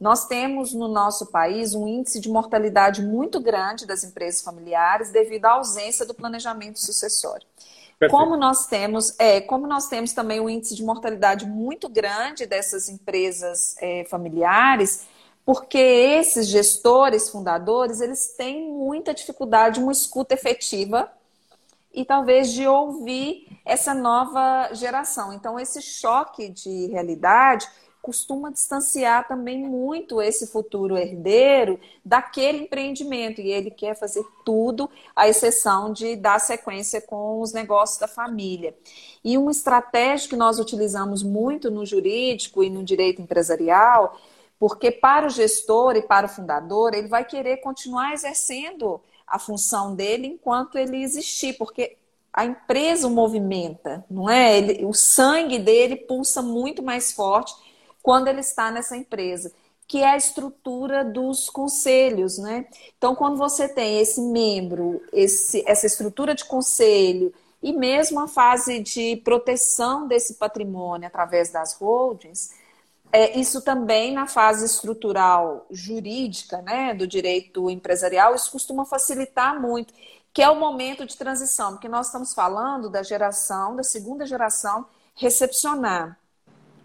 Nós 0.00 0.26
temos 0.26 0.74
no 0.74 0.88
nosso 0.88 1.26
país 1.26 1.74
um 1.74 1.86
índice 1.86 2.20
de 2.20 2.28
mortalidade 2.28 3.00
muito 3.02 3.38
grande 3.40 3.86
das 3.86 4.02
empresas 4.02 4.42
familiares 4.42 5.10
devido 5.10 5.44
à 5.44 5.52
ausência 5.52 6.04
do 6.04 6.12
planejamento 6.14 6.80
sucessório. 6.80 7.46
Como 8.08 8.36
nós 8.36 8.66
temos, 8.66 9.14
é, 9.18 9.40
como 9.40 9.66
nós 9.66 9.88
temos 9.88 10.12
também 10.12 10.40
um 10.40 10.48
índice 10.48 10.74
de 10.74 10.84
mortalidade 10.84 11.46
muito 11.46 11.88
grande 11.88 12.46
dessas 12.46 12.88
empresas 12.88 13.76
é, 13.80 14.04
familiares, 14.04 15.06
porque 15.44 15.78
esses 15.78 16.46
gestores, 16.46 17.28
fundadores, 17.28 18.00
eles 18.00 18.34
têm 18.36 18.70
muita 18.72 19.12
dificuldade, 19.12 19.80
uma 19.80 19.92
escuta 19.92 20.34
efetiva 20.34 21.10
e 21.92 22.04
talvez 22.04 22.52
de 22.52 22.66
ouvir 22.66 23.46
essa 23.64 23.94
nova 23.94 24.70
geração. 24.72 25.32
Então, 25.32 25.58
esse 25.60 25.80
choque 25.80 26.48
de 26.48 26.86
realidade 26.86 27.68
costuma 28.04 28.52
distanciar 28.52 29.26
também 29.26 29.66
muito 29.66 30.20
esse 30.20 30.46
futuro 30.48 30.94
herdeiro 30.94 31.80
daquele 32.04 32.58
empreendimento 32.58 33.40
e 33.40 33.50
ele 33.50 33.70
quer 33.70 33.94
fazer 33.94 34.22
tudo, 34.44 34.90
à 35.16 35.26
exceção 35.26 35.90
de 35.90 36.14
dar 36.14 36.38
sequência 36.38 37.00
com 37.00 37.40
os 37.40 37.54
negócios 37.54 37.98
da 37.98 38.06
família. 38.06 38.76
E 39.24 39.38
uma 39.38 39.50
estratégia 39.50 40.28
que 40.28 40.36
nós 40.36 40.58
utilizamos 40.58 41.22
muito 41.22 41.70
no 41.70 41.86
jurídico 41.86 42.62
e 42.62 42.68
no 42.68 42.84
direito 42.84 43.22
empresarial, 43.22 44.20
porque 44.58 44.90
para 44.90 45.26
o 45.26 45.30
gestor 45.30 45.96
e 45.96 46.02
para 46.02 46.26
o 46.26 46.28
fundador, 46.28 46.92
ele 46.92 47.08
vai 47.08 47.24
querer 47.24 47.56
continuar 47.62 48.12
exercendo 48.12 49.00
a 49.26 49.38
função 49.38 49.94
dele 49.94 50.26
enquanto 50.26 50.76
ele 50.76 51.02
existir, 51.02 51.54
porque 51.54 51.96
a 52.30 52.44
empresa 52.44 53.06
o 53.06 53.10
movimenta, 53.10 54.04
não 54.10 54.28
é? 54.28 54.58
Ele, 54.58 54.84
o 54.84 54.92
sangue 54.92 55.58
dele 55.58 55.96
pulsa 55.96 56.42
muito 56.42 56.82
mais 56.82 57.12
forte 57.12 57.63
quando 58.04 58.28
ele 58.28 58.40
está 58.40 58.70
nessa 58.70 58.94
empresa, 58.94 59.50
que 59.88 60.02
é 60.02 60.10
a 60.10 60.16
estrutura 60.16 61.02
dos 61.02 61.48
conselhos, 61.48 62.36
né? 62.36 62.66
Então, 62.98 63.14
quando 63.14 63.38
você 63.38 63.66
tem 63.66 63.98
esse 63.98 64.20
membro, 64.20 65.02
esse, 65.10 65.64
essa 65.66 65.86
estrutura 65.86 66.34
de 66.34 66.44
conselho 66.44 67.32
e 67.62 67.72
mesmo 67.72 68.20
a 68.20 68.28
fase 68.28 68.78
de 68.78 69.16
proteção 69.24 70.06
desse 70.06 70.34
patrimônio 70.34 71.06
através 71.06 71.50
das 71.50 71.72
holdings, 71.80 72.50
é, 73.10 73.38
isso 73.40 73.62
também 73.62 74.12
na 74.12 74.26
fase 74.26 74.66
estrutural 74.66 75.66
jurídica, 75.70 76.60
né, 76.60 76.92
do 76.92 77.06
direito 77.06 77.70
empresarial, 77.70 78.34
isso 78.34 78.52
costuma 78.52 78.84
facilitar 78.84 79.58
muito, 79.58 79.94
que 80.30 80.42
é 80.42 80.50
o 80.50 80.60
momento 80.60 81.06
de 81.06 81.16
transição, 81.16 81.72
porque 81.72 81.88
nós 81.88 82.08
estamos 82.08 82.34
falando 82.34 82.90
da 82.90 83.02
geração, 83.02 83.74
da 83.74 83.82
segunda 83.82 84.26
geração 84.26 84.84
recepcionar 85.14 86.18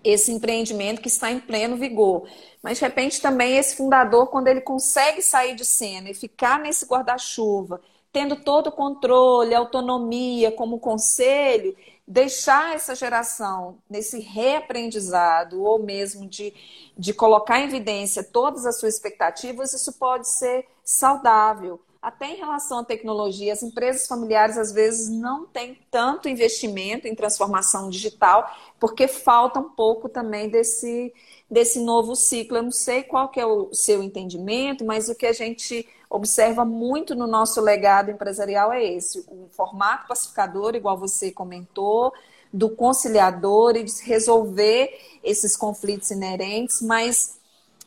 esse 0.04 0.32
empreendimento 0.32 1.02
que 1.02 1.08
está 1.08 1.32
em 1.32 1.40
pleno 1.40 1.78
vigor. 1.78 2.28
Mas, 2.62 2.78
de 2.78 2.86
repente, 2.86 3.22
também 3.22 3.58
esse 3.58 3.76
fundador, 3.76 4.28
quando 4.28 4.48
ele 4.48 4.62
consegue 4.62 5.22
sair 5.22 5.56
de 5.56 5.66
cena 5.66 6.10
e 6.10 6.14
ficar 6.14 6.60
nesse 6.60 6.86
guarda-chuva, 6.86 7.82
tendo 8.12 8.36
todo 8.36 8.68
o 8.68 8.72
controle, 8.72 9.54
autonomia 9.54 10.52
como 10.52 10.80
conselho, 10.80 11.76
deixar 12.08 12.74
essa 12.76 12.96
geração 12.96 13.78
nesse 13.90 14.20
reaprendizado 14.20 15.62
ou 15.62 15.78
mesmo 15.78 16.28
de, 16.28 16.54
de 16.98 17.14
colocar 17.14 17.60
em 17.60 17.66
evidência 17.66 18.24
todas 18.24 18.66
as 18.66 18.80
suas 18.80 18.96
expectativas, 18.96 19.74
isso 19.74 19.94
pode 19.94 20.28
ser 20.28 20.66
saudável 20.84 21.80
até 22.02 22.28
em 22.28 22.38
relação 22.38 22.80
à 22.80 22.84
tecnologia, 22.84 23.52
as 23.52 23.62
empresas 23.62 24.08
familiares 24.08 24.58
às 24.58 24.72
vezes 24.72 25.10
não 25.10 25.46
têm 25.46 25.78
tanto 25.92 26.30
investimento 26.30 27.08
em 27.08 27.16
transformação 27.16 27.90
digital, 27.90 28.50
porque 28.80 29.08
falta 29.08 29.60
um 29.60 29.70
pouco 29.70 30.08
também 30.08 30.50
desse, 30.50 31.14
desse 31.52 31.80
novo 31.82 32.16
ciclo. 32.16 32.58
Eu 32.58 32.64
não 32.64 32.72
sei 32.72 33.04
qual 33.04 33.28
que 33.28 33.40
é 33.40 33.46
o 33.46 33.74
seu 33.74 34.02
entendimento, 34.02 34.86
mas 34.86 35.10
o 35.10 35.16
que 35.16 35.26
a 35.26 35.34
gente 35.34 35.86
observa 36.10 36.64
muito 36.64 37.14
no 37.14 37.28
nosso 37.28 37.60
legado 37.60 38.10
empresarial 38.10 38.72
é 38.72 38.84
esse: 38.84 39.20
o 39.28 39.50
formato 39.52 40.08
pacificador, 40.08 40.76
igual 40.76 40.98
você 40.98 41.32
comentou, 41.32 42.14
do 42.52 42.70
conciliador 42.70 43.76
e 43.76 43.84
de 43.84 43.92
resolver 44.04 44.90
esses 45.22 45.58
conflitos 45.58 46.12
inerentes, 46.12 46.82
mas 46.82 47.39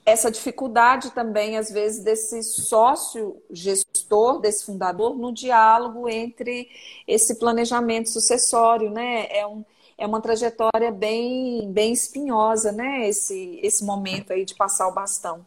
essa 0.04 0.30
dificuldade 0.30 1.12
também, 1.12 1.56
às 1.56 1.70
vezes, 1.70 2.02
desse 2.02 2.42
sócio 2.42 3.40
gestor, 3.50 4.40
desse 4.40 4.66
fundador, 4.66 5.16
no 5.16 5.32
diálogo 5.32 6.08
entre 6.08 6.68
esse 7.06 7.38
planejamento 7.38 8.10
sucessório, 8.10 8.90
né? 8.90 9.26
É, 9.30 9.46
um, 9.46 9.64
é 9.96 10.04
uma 10.04 10.20
trajetória 10.20 10.90
bem, 10.90 11.70
bem 11.72 11.92
espinhosa, 11.92 12.72
né? 12.72 13.08
Esse, 13.08 13.60
esse 13.62 13.84
momento 13.84 14.32
aí 14.32 14.44
de 14.44 14.56
passar 14.56 14.88
o 14.88 14.94
bastão. 14.94 15.46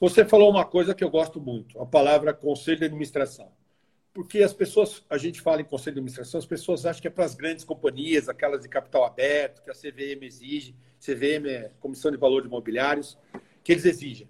Você 0.00 0.24
falou 0.24 0.50
uma 0.50 0.64
coisa 0.64 0.94
que 0.94 1.04
eu 1.04 1.10
gosto 1.10 1.40
muito, 1.40 1.80
a 1.80 1.86
palavra 1.86 2.34
conselho 2.34 2.78
de 2.78 2.84
administração. 2.84 3.48
Porque 4.12 4.42
as 4.42 4.52
pessoas, 4.52 5.04
a 5.08 5.16
gente 5.16 5.40
fala 5.40 5.60
em 5.60 5.64
conselho 5.64 5.94
de 5.94 6.00
administração, 6.00 6.38
as 6.38 6.46
pessoas 6.46 6.84
acham 6.84 7.00
que 7.00 7.06
é 7.06 7.10
para 7.10 7.24
as 7.24 7.36
grandes 7.36 7.64
companhias, 7.64 8.28
aquelas 8.28 8.62
de 8.62 8.68
capital 8.68 9.04
aberto, 9.04 9.62
que 9.62 9.70
a 9.70 9.74
CVM 9.74 10.24
exige. 10.24 10.74
CVM 11.00 11.46
é 11.46 11.70
Comissão 11.78 12.10
de 12.10 12.16
Valores 12.16 12.48
Imobiliários 12.48 13.16
que 13.68 13.72
eles 13.72 13.84
exigem. 13.84 14.26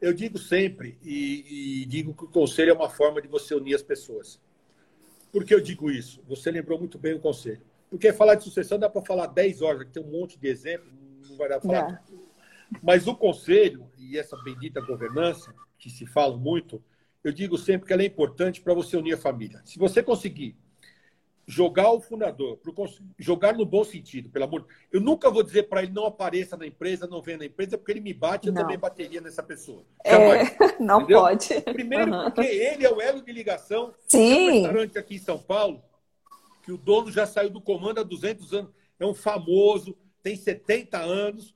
Eu 0.00 0.14
digo 0.14 0.38
sempre 0.38 0.98
e, 1.02 1.82
e, 1.82 1.84
digo 1.84 2.14
que 2.14 2.24
o 2.24 2.28
conselho 2.28 2.70
é 2.70 2.72
uma 2.72 2.88
forma 2.88 3.20
de 3.20 3.28
você 3.28 3.54
unir 3.54 3.74
as 3.74 3.82
pessoas. 3.82 4.40
Por 5.30 5.44
que 5.44 5.54
eu 5.54 5.60
digo 5.60 5.90
isso? 5.90 6.22
Você 6.26 6.50
lembrou 6.50 6.78
muito 6.78 6.98
bem 6.98 7.12
o 7.12 7.20
conselho. 7.20 7.60
Porque 7.90 8.10
falar 8.10 8.36
de 8.36 8.44
sucessão 8.44 8.78
dá 8.78 8.88
para 8.88 9.02
falar 9.02 9.26
10 9.26 9.60
horas, 9.60 9.86
tem 9.92 10.02
um 10.02 10.10
monte 10.10 10.38
de 10.38 10.48
exemplos, 10.48 10.90
não 11.28 11.36
vai 11.36 11.50
dar 11.50 11.60
para 11.60 11.70
falar. 11.70 12.04
Mas 12.82 13.06
o 13.06 13.14
conselho 13.14 13.86
e 13.98 14.16
essa 14.16 14.34
bendita 14.38 14.80
governança, 14.80 15.54
que 15.78 15.90
se 15.90 16.06
fala 16.06 16.38
muito, 16.38 16.82
eu 17.22 17.32
digo 17.32 17.58
sempre 17.58 17.86
que 17.86 17.92
ela 17.92 18.00
é 18.00 18.06
importante 18.06 18.62
para 18.62 18.72
você 18.72 18.96
unir 18.96 19.12
a 19.12 19.18
família. 19.18 19.60
Se 19.66 19.78
você 19.78 20.02
conseguir 20.02 20.56
jogar 21.50 21.90
o 21.90 22.00
fundador, 22.00 22.60
jogar 23.18 23.54
no 23.54 23.66
bom 23.66 23.82
sentido, 23.82 24.30
pelo 24.30 24.44
amor. 24.44 24.66
Eu 24.92 25.00
nunca 25.00 25.28
vou 25.28 25.42
dizer 25.42 25.64
para 25.64 25.82
ele 25.82 25.90
não 25.90 26.06
apareça 26.06 26.56
na 26.56 26.64
empresa, 26.64 27.08
não 27.08 27.20
venha 27.20 27.38
na 27.38 27.44
empresa, 27.46 27.76
porque 27.76 27.90
ele 27.90 28.00
me 28.00 28.14
bate, 28.14 28.46
eu 28.46 28.52
não. 28.52 28.62
também 28.62 28.78
bateria 28.78 29.20
nessa 29.20 29.42
pessoa. 29.42 29.84
É, 30.04 30.14
não 30.78 31.00
entendeu? 31.00 31.20
pode. 31.22 31.60
Primeiro, 31.62 32.12
uhum. 32.12 32.30
porque 32.30 32.46
ele 32.46 32.86
é 32.86 32.92
o 32.92 33.00
elo 33.00 33.20
de 33.20 33.32
ligação. 33.32 33.92
Sim. 34.06 34.48
um 34.48 34.52
restaurante 34.52 34.96
aqui 34.96 35.16
em 35.16 35.18
São 35.18 35.38
Paulo, 35.38 35.82
que 36.62 36.70
o 36.70 36.78
dono 36.78 37.10
já 37.10 37.26
saiu 37.26 37.50
do 37.50 37.60
comando 37.60 37.98
há 37.98 38.04
200 38.04 38.54
anos, 38.54 38.70
é 39.00 39.04
um 39.04 39.14
famoso, 39.14 39.98
tem 40.22 40.36
70 40.36 40.98
anos, 40.98 41.52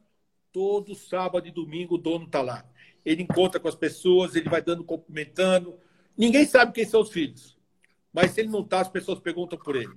todo 0.50 0.96
sábado 0.96 1.46
e 1.46 1.52
domingo 1.52 1.94
o 1.94 1.98
dono 1.98 2.24
está 2.24 2.42
lá. 2.42 2.64
Ele 3.04 3.22
encontra 3.22 3.61
com 3.61 3.68
as 3.68 3.76
pessoas, 3.76 4.35
ele 4.35 4.48
vai 4.48 4.61
dando, 4.61 4.83
cumprimentando. 4.83 5.78
Ninguém 6.16 6.44
sabe 6.44 6.72
quem 6.72 6.85
são 6.85 7.00
os 7.00 7.11
filhos. 7.11 7.57
Mas 8.14 8.31
se 8.31 8.40
ele 8.40 8.48
não 8.48 8.61
está, 8.61 8.81
as 8.81 8.88
pessoas 8.88 9.18
perguntam 9.18 9.59
por 9.59 9.74
ele. 9.74 9.92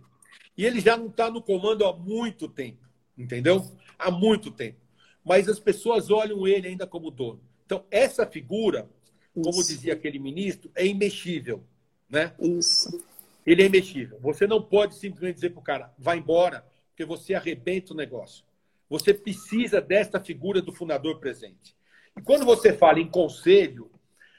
E 0.58 0.66
ele 0.66 0.80
já 0.80 0.98
não 0.98 1.06
está 1.06 1.30
no 1.30 1.40
comando 1.40 1.86
há 1.86 1.94
muito 1.96 2.48
tempo, 2.50 2.84
entendeu? 3.16 3.64
Há 3.98 4.10
muito 4.10 4.50
tempo. 4.50 4.80
Mas 5.24 5.48
as 5.48 5.60
pessoas 5.60 6.10
olham 6.10 6.48
ele 6.48 6.68
ainda 6.68 6.88
como 6.88 7.12
dono. 7.12 7.40
Então, 7.64 7.86
essa 7.92 8.26
figura, 8.26 8.90
como 9.36 9.60
Isso. 9.60 9.68
dizia 9.68 9.94
aquele 9.94 10.18
ministro, 10.18 10.72
é 10.74 10.86
imexível. 10.88 11.64
Né? 12.10 12.34
Isso. 12.40 13.04
Ele 13.46 13.62
é 13.62 13.66
imexível. 13.68 14.20
Você 14.20 14.48
não 14.48 14.62
pode 14.62 14.96
simplesmente 14.96 15.36
dizer 15.36 15.52
para 15.52 15.60
o 15.60 15.64
cara, 15.64 15.94
vai 15.98 16.18
embora, 16.18 16.66
porque 16.90 17.06
você 17.06 17.36
arrebenta 17.36 17.94
o 17.94 17.96
negócio. 17.96 18.44
Você 18.90 19.14
precisa 19.14 19.80
desta 19.80 20.20
figura 20.20 20.62
do 20.62 20.74
fundador 20.74 21.20
presente. 21.20 21.76
E 22.18 22.22
quando 22.22 22.46
você 22.46 22.74
fala 22.74 23.00
em 23.00 23.08
conselho, 23.08 23.92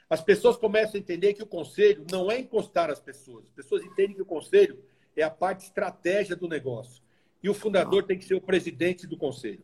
as 0.09 0.21
pessoas 0.23 0.57
começam 0.57 0.95
a 0.95 0.99
entender 0.99 1.33
que 1.33 1.43
o 1.43 1.47
conselho 1.47 2.03
não 2.11 2.31
é 2.31 2.39
encostar 2.39 2.89
as 2.89 2.99
pessoas. 2.99 3.45
As 3.45 3.51
pessoas 3.51 3.83
entendem 3.83 4.15
que 4.15 4.21
o 4.21 4.25
conselho 4.25 4.83
é 5.15 5.21
a 5.21 5.29
parte 5.29 5.65
estratégia 5.65 6.35
do 6.35 6.47
negócio. 6.47 7.03
E 7.43 7.49
o 7.49 7.53
fundador 7.53 8.03
tem 8.03 8.17
que 8.17 8.25
ser 8.25 8.33
o 8.33 8.41
presidente 8.41 9.05
do 9.05 9.15
conselho. 9.15 9.63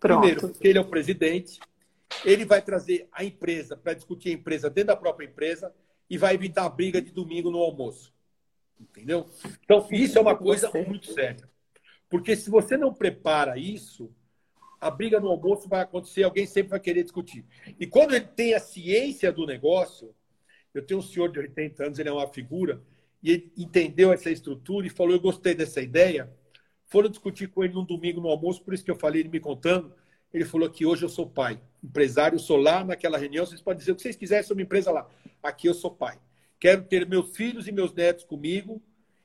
Pronto. 0.00 0.20
Primeiro, 0.20 0.48
porque 0.48 0.68
ele 0.68 0.78
é 0.78 0.80
o 0.80 0.88
presidente, 0.88 1.60
ele 2.24 2.44
vai 2.44 2.62
trazer 2.62 3.08
a 3.12 3.24
empresa 3.24 3.76
para 3.76 3.92
discutir 3.92 4.30
a 4.30 4.32
empresa 4.32 4.70
dentro 4.70 4.88
da 4.88 4.96
própria 4.96 5.26
empresa 5.26 5.74
e 6.08 6.16
vai 6.16 6.34
evitar 6.34 6.64
a 6.64 6.68
briga 6.68 7.00
de 7.00 7.10
domingo 7.10 7.50
no 7.50 7.58
almoço. 7.58 8.12
Entendeu? 8.80 9.28
Então, 9.62 9.86
isso 9.90 10.18
é 10.18 10.20
uma 10.20 10.36
coisa 10.36 10.70
muito 10.86 11.12
séria. 11.12 11.48
Porque 12.08 12.34
se 12.34 12.50
você 12.50 12.76
não 12.76 12.92
prepara 12.92 13.58
isso, 13.58 14.10
a 14.84 14.90
briga 14.90 15.18
no 15.18 15.28
almoço 15.28 15.66
vai 15.66 15.80
acontecer, 15.80 16.24
alguém 16.24 16.44
sempre 16.44 16.72
vai 16.72 16.78
querer 16.78 17.02
discutir. 17.02 17.42
E 17.80 17.86
quando 17.86 18.14
ele 18.14 18.26
tem 18.26 18.52
a 18.52 18.60
ciência 18.60 19.32
do 19.32 19.46
negócio, 19.46 20.14
eu 20.74 20.84
tenho 20.84 21.00
um 21.00 21.02
senhor 21.02 21.32
de 21.32 21.38
80 21.38 21.86
anos, 21.86 21.98
ele 21.98 22.10
é 22.10 22.12
uma 22.12 22.28
figura, 22.28 22.82
e 23.22 23.30
ele 23.30 23.52
entendeu 23.56 24.12
essa 24.12 24.30
estrutura 24.30 24.86
e 24.86 24.90
falou: 24.90 25.14
Eu 25.14 25.20
gostei 25.20 25.54
dessa 25.54 25.80
ideia. 25.80 26.30
Foram 26.84 27.08
discutir 27.08 27.48
com 27.48 27.64
ele 27.64 27.72
num 27.72 27.84
domingo 27.84 28.20
no 28.20 28.28
almoço, 28.28 28.62
por 28.62 28.74
isso 28.74 28.84
que 28.84 28.90
eu 28.90 28.94
falei, 28.94 29.22
ele 29.22 29.30
me 29.30 29.40
contando. 29.40 29.90
Ele 30.34 30.44
falou 30.44 30.68
que 30.68 30.84
hoje 30.84 31.02
eu 31.02 31.08
sou 31.08 31.26
pai, 31.26 31.58
empresário, 31.82 32.38
sou 32.38 32.58
lá 32.58 32.84
naquela 32.84 33.16
reunião. 33.16 33.46
Vocês 33.46 33.62
podem 33.62 33.78
dizer 33.78 33.92
o 33.92 33.96
que 33.96 34.02
vocês 34.02 34.16
quiserem 34.16 34.44
sobre 34.44 34.64
empresa 34.64 34.90
lá. 34.90 35.08
Aqui 35.42 35.66
eu 35.66 35.72
sou 35.72 35.92
pai. 35.92 36.18
Quero 36.60 36.82
ter 36.82 37.08
meus 37.08 37.34
filhos 37.34 37.66
e 37.66 37.72
meus 37.72 37.94
netos 37.94 38.24
comigo 38.24 38.82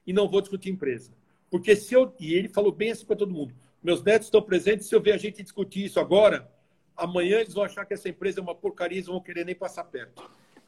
e 0.07 0.13
não 0.13 0.29
vou 0.29 0.39
discutir 0.39 0.69
empresa. 0.69 1.11
Porque 1.49 1.75
se 1.75 1.93
eu. 1.93 2.15
E 2.17 2.33
ele 2.33 2.47
falou 2.47 2.71
bem 2.71 2.91
assim 2.91 3.05
para 3.05 3.17
todo 3.17 3.33
mundo 3.33 3.53
meus 3.81 4.03
netos 4.03 4.27
estão 4.27 4.41
presentes. 4.41 4.87
Se 4.87 4.95
eu 4.95 5.01
ver 5.01 5.13
a 5.13 5.17
gente 5.17 5.41
discutir 5.41 5.85
isso 5.85 5.99
agora, 5.99 6.51
amanhã 6.95 7.39
eles 7.39 7.53
vão 7.53 7.63
achar 7.63 7.85
que 7.85 7.93
essa 7.93 8.09
empresa 8.09 8.39
é 8.39 8.43
uma 8.43 8.55
porcaria 8.55 8.99
e 8.99 9.03
não 9.03 9.13
vão 9.13 9.21
querer 9.21 9.45
nem 9.45 9.55
passar 9.55 9.85
perto. 9.85 10.23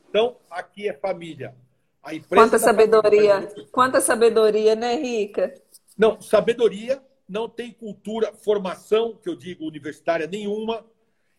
Então, 0.10 0.38
aqui 0.50 0.88
é 0.88 0.93
família. 0.93 1.56
A 2.04 2.13
empresa 2.15 2.43
Quanta 2.43 2.60
sabedoria. 2.60 3.41
Família... 3.41 3.67
Quanta 3.71 4.02
sabedoria, 4.02 4.76
né, 4.76 4.95
Rica? 4.95 5.54
Não, 5.97 6.19
sabedoria, 6.21 7.02
não 7.28 7.47
tem 7.47 7.71
cultura, 7.71 8.34
formação, 8.34 9.15
que 9.15 9.30
eu 9.30 9.36
digo 9.36 9.65
universitária 9.65 10.28
nenhuma. 10.28 10.86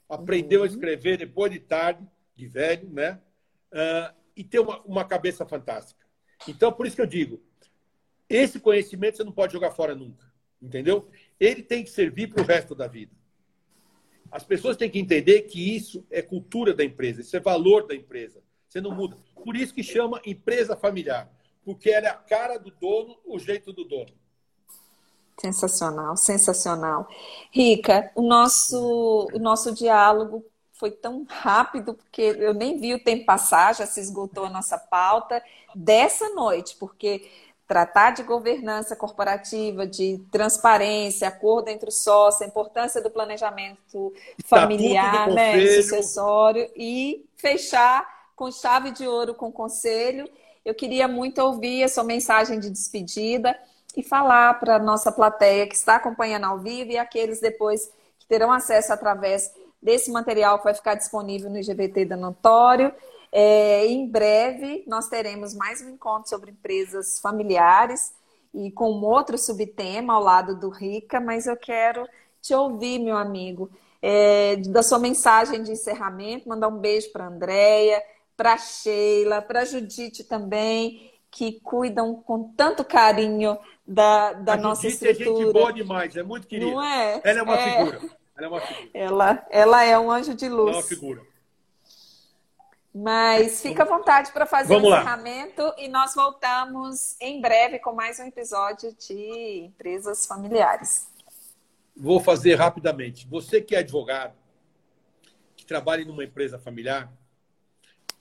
Aprendeu 0.09 0.61
uhum. 0.61 0.65
a 0.65 0.69
escrever 0.69 1.19
depois 1.19 1.51
de 1.51 1.59
tarde, 1.59 2.07
de 2.37 2.47
velho, 2.47 2.89
né? 2.91 3.21
Uh, 3.73 4.15
e 4.37 4.45
tem 4.45 4.61
uma, 4.61 4.81
uma 4.83 5.05
cabeça 5.05 5.45
fantástica. 5.45 6.07
Então, 6.47 6.73
por 6.73 6.87
isso 6.87 6.97
que 6.97 7.03
eu 7.03 7.07
digo, 7.07 7.43
esse 8.29 8.61
conhecimento 8.61 9.17
você 9.17 9.25
não 9.25 9.33
pode 9.33 9.53
jogar 9.53 9.71
fora 9.71 9.95
nunca. 9.95 10.33
Entendeu? 10.61 11.11
Ele 11.43 11.61
tem 11.61 11.83
que 11.83 11.91
servir 11.91 12.29
para 12.29 12.41
o 12.41 12.47
resto 12.47 12.73
da 12.73 12.87
vida. 12.87 13.11
As 14.31 14.45
pessoas 14.45 14.77
têm 14.77 14.89
que 14.89 15.01
entender 15.01 15.43
que 15.43 15.75
isso 15.77 16.07
é 16.09 16.23
cultura 16.23 16.73
da 16.73 16.85
empresa, 16.85 17.21
isso 17.21 17.37
é 17.37 17.41
valor 17.41 17.85
da 17.85 17.97
empresa. 17.97 18.41
Você 18.69 18.81
não 18.81 18.93
muda. 18.93 19.19
Por 19.35 19.57
isso 19.57 19.75
que 19.75 19.83
chama 19.83 20.23
empresa 20.25 20.77
familiar, 20.77 21.29
porque 21.65 21.91
ela 21.91 22.07
é 22.07 22.11
a 22.11 22.15
cara 22.15 22.59
do 22.59 22.71
dono, 22.71 23.19
o 23.27 23.41
jeito 23.41 23.73
do 23.73 23.85
dono. 23.85 24.13
Sensacional, 25.41 26.17
sensacional. 26.17 27.09
Rica, 27.51 28.13
o 28.15 28.23
nosso, 28.23 29.29
o 29.33 29.39
nosso 29.41 29.75
diálogo 29.75 30.47
foi 30.75 30.93
tão 30.93 31.27
rápido, 31.29 31.95
porque 31.95 32.23
eu 32.23 32.55
nem 32.55 32.79
vi 32.79 32.95
o 32.95 33.03
tempo 33.03 33.27
passar, 33.27 33.75
já 33.75 33.87
se 33.87 33.99
esgotou 33.99 34.45
a 34.45 34.51
nossa 34.51 34.79
pauta 34.79 35.43
dessa 35.75 36.29
noite, 36.31 36.77
porque 36.79 37.29
tratar 37.73 38.11
de 38.11 38.23
governança 38.23 38.95
corporativa, 38.95 39.87
de 39.87 40.21
transparência, 40.31 41.27
acordo 41.27 41.71
entre 41.71 41.89
os 41.89 42.03
sócios, 42.03 42.43
a 42.43 42.47
importância 42.47 43.01
do 43.01 43.09
planejamento 43.09 44.13
familiar, 44.45 45.31
né, 45.31 45.59
sucessório 45.77 46.71
e 46.77 47.25
fechar 47.35 48.07
com 48.37 48.53
chave 48.53 48.91
de 48.91 49.09
ouro 49.09 49.35
com 49.35 49.47
o 49.47 49.53
conselho. 49.53 50.29
Eu 50.63 50.75
queria 50.75 51.09
muito 51.09 51.39
ouvir 51.39 51.83
a 51.83 51.89
sua 51.89 52.05
mensagem 52.05 52.61
de 52.61 52.69
despedida 52.69 53.59
e 53.97 54.03
falar 54.03 54.61
para 54.61 54.77
a 54.77 54.79
nossa 54.79 55.11
plateia 55.11 55.67
que 55.67 55.75
está 55.75 55.97
acompanhando 55.97 56.45
ao 56.45 56.59
vivo 56.59 56.91
e 56.91 56.99
aqueles 56.99 57.41
depois 57.41 57.91
que 58.19 58.27
terão 58.27 58.53
acesso 58.53 58.93
através 58.93 59.51
desse 59.81 60.11
material 60.11 60.59
que 60.59 60.65
vai 60.65 60.75
ficar 60.75 60.95
disponível 60.95 61.49
no 61.49 61.57
IGBT 61.57 62.05
da 62.05 62.19
Notório 62.19 62.93
é, 63.33 63.87
em 63.87 64.07
breve, 64.07 64.85
nós 64.87 65.09
teremos 65.09 65.55
mais 65.55 65.81
um 65.81 65.89
encontro 65.89 66.29
sobre 66.29 66.51
empresas 66.51 67.19
familiares 67.19 68.13
e 68.53 68.71
com 68.71 68.93
um 68.93 69.05
outro 69.05 69.39
subtema 69.39 70.13
ao 70.13 70.23
lado 70.23 70.55
do 70.61 70.69
Rica, 70.69 71.19
mas 71.19 71.47
eu 71.47 71.57
quero 71.57 72.07
te 72.43 72.55
ouvir, 72.55 72.99
meu 72.99 73.17
amigo, 73.17 73.71
é, 74.03 74.57
da 74.57 74.83
sua 74.83 74.99
mensagem 74.99 75.63
de 75.63 75.73
encerramento, 75.73 76.47
mandar 76.47 76.69
um 76.69 76.77
beijo 76.77 77.11
para 77.11 77.25
a 77.25 77.29
Andréia, 77.29 78.03
para 78.37 78.53
a 78.53 78.59
Sheila, 78.59 79.41
para 79.41 79.61
a 79.61 79.65
Judite 79.65 80.25
também, 80.25 81.11
que 81.31 81.59
cuidam 81.61 82.15
com 82.17 82.53
tanto 82.55 82.85
carinho 82.85 83.57
da, 83.87 84.35
da 84.35 84.53
a 84.53 84.57
nossa 84.59 84.83
Judite 84.83 85.07
estrutura. 85.07 85.31
é 85.31 85.45
gente 85.45 85.53
boa 85.55 85.73
demais, 85.73 86.17
é 86.17 86.23
muito 86.23 86.47
querida. 86.47 86.71
Não 86.71 86.83
é? 86.83 87.21
Ela 87.25 87.39
é 87.39 87.43
uma 87.43 87.57
é... 87.57 87.71
figura. 87.71 88.01
Ela 88.37 88.47
é 88.47 88.49
uma 88.51 88.61
figura. 88.61 88.91
Ela, 88.93 89.47
ela 89.51 89.85
é 89.85 89.99
um 89.99 90.11
anjo 90.11 90.35
de 90.35 90.49
luz. 90.51 90.69
Ela 90.69 90.77
é 90.77 90.81
uma 90.81 90.83
figura. 90.83 91.32
Mas 92.95 93.63
fica 93.63 93.85
à 93.85 93.87
vontade 93.87 94.33
para 94.33 94.45
fazer 94.45 94.75
Vamos 94.75 94.91
o 94.91 94.95
encerramento 94.95 95.63
lá. 95.63 95.75
e 95.79 95.89
nós 95.89 96.15
voltamos 96.15 97.17
em 97.21 97.41
breve 97.41 97.79
com 97.79 97.93
mais 97.93 98.19
um 98.21 98.25
episódio 98.25 98.95
de 98.95 99.65
Empresas 99.65 100.27
Familiares. 100.27 101.09
Vou 101.97 102.21
fazer 102.21 102.55
rapidamente. 102.57 103.27
Você 103.29 103.63
que 103.63 103.75
é 103.75 103.79
advogado, 103.79 104.35
que 105.57 105.65
trabalha 105.65 106.05
numa 106.05 106.23
empresa 106.23 106.59
familiar, 106.59 107.11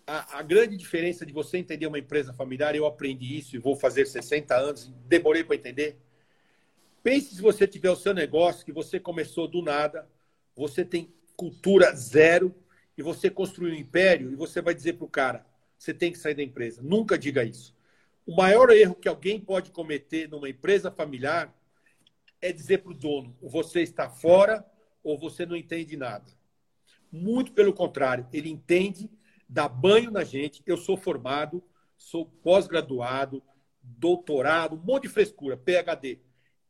a, 0.08 0.40
a, 0.40 0.42
grande 0.42 0.78
diferença 0.78 1.26
de 1.26 1.34
você 1.34 1.58
entender 1.58 1.88
uma 1.88 2.00
empresa 2.00 2.34
familiar, 2.34 2.74
eu 2.74 2.86
aprendi 2.86 3.38
isso 3.38 3.56
e 3.56 3.60
vou 3.60 3.76
fazer 3.76 4.06
60 4.06 4.56
anos, 4.56 4.94
demorei 5.06 5.44
para 5.44 5.56
entender. 5.56 5.98
Pense 7.04 7.36
se 7.36 7.42
você 7.42 7.68
tiver 7.68 7.90
o 7.90 7.96
seu 7.96 8.14
negócio, 8.14 8.66
que 8.66 8.72
você 8.72 9.00
começou 9.00 9.48
do 9.48 9.62
nada, 9.62 10.08
você 10.56 10.86
tem 10.86 11.14
cultura 11.36 11.94
zero, 11.94 12.54
e 12.98 13.02
você 13.02 13.30
construir 13.30 13.72
um 13.72 13.76
império 13.76 14.32
e 14.32 14.36
você 14.36 14.62
vai 14.62 14.74
dizer 14.74 14.94
para 14.94 15.06
o 15.06 15.10
cara, 15.10 15.46
você 15.78 15.94
tem 15.94 16.12
que 16.12 16.18
sair 16.18 16.36
da 16.36 16.44
empresa. 16.44 16.82
Nunca 16.82 17.18
diga 17.18 17.44
isso. 17.44 17.76
O 18.26 18.36
maior 18.36 18.70
erro 18.70 18.96
que 18.96 19.10
alguém 19.10 19.40
pode 19.40 19.72
cometer 19.72 20.30
numa 20.30 20.50
empresa 20.50 20.92
familiar 20.92 21.54
é 22.42 22.52
dizer 22.52 22.80
para 22.80 22.92
o 22.92 22.96
dono, 22.96 23.36
você 23.42 23.82
está 23.82 24.10
fora 24.10 24.66
ou 25.04 25.18
você 25.18 25.46
não 25.46 25.56
entende 25.56 25.96
nada. 25.98 26.26
Muito 27.12 27.52
pelo 27.52 27.74
contrário, 27.74 28.28
ele 28.32 28.50
entende, 28.50 29.10
dá 29.48 29.68
banho 29.68 30.12
na 30.12 30.24
gente. 30.24 30.62
Eu 30.66 30.78
sou 30.78 30.96
formado, 30.96 31.64
sou 31.98 32.26
pós-graduado, 32.26 33.44
doutorado, 33.82 34.76
um 34.76 34.80
monte 34.80 35.04
de 35.04 35.10
frescura, 35.10 35.58
PhD. 35.58 36.20